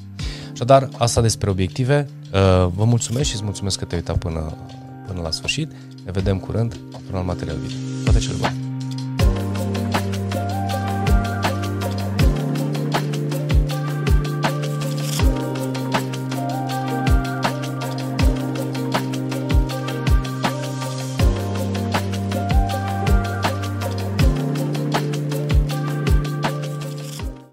Așadar, 0.52 0.88
asta 0.96 1.20
despre 1.20 1.50
obiective. 1.50 2.08
Uh, 2.22 2.30
vă 2.74 2.84
mulțumesc 2.84 3.28
și 3.28 3.34
îți 3.34 3.44
mulțumesc 3.44 3.78
că 3.78 3.84
te-ai 3.84 4.00
uitat 4.00 4.18
până, 4.18 4.56
până 5.06 5.20
la 5.20 5.30
sfârșit. 5.30 5.70
Ne 6.04 6.10
vedem 6.10 6.38
curând 6.38 6.76
într-un 6.98 7.16
alt 7.16 7.26
material 7.26 7.56
video. 7.56 7.76
Toate 8.04 8.18
cele 8.18 8.34
bune! 8.34 8.57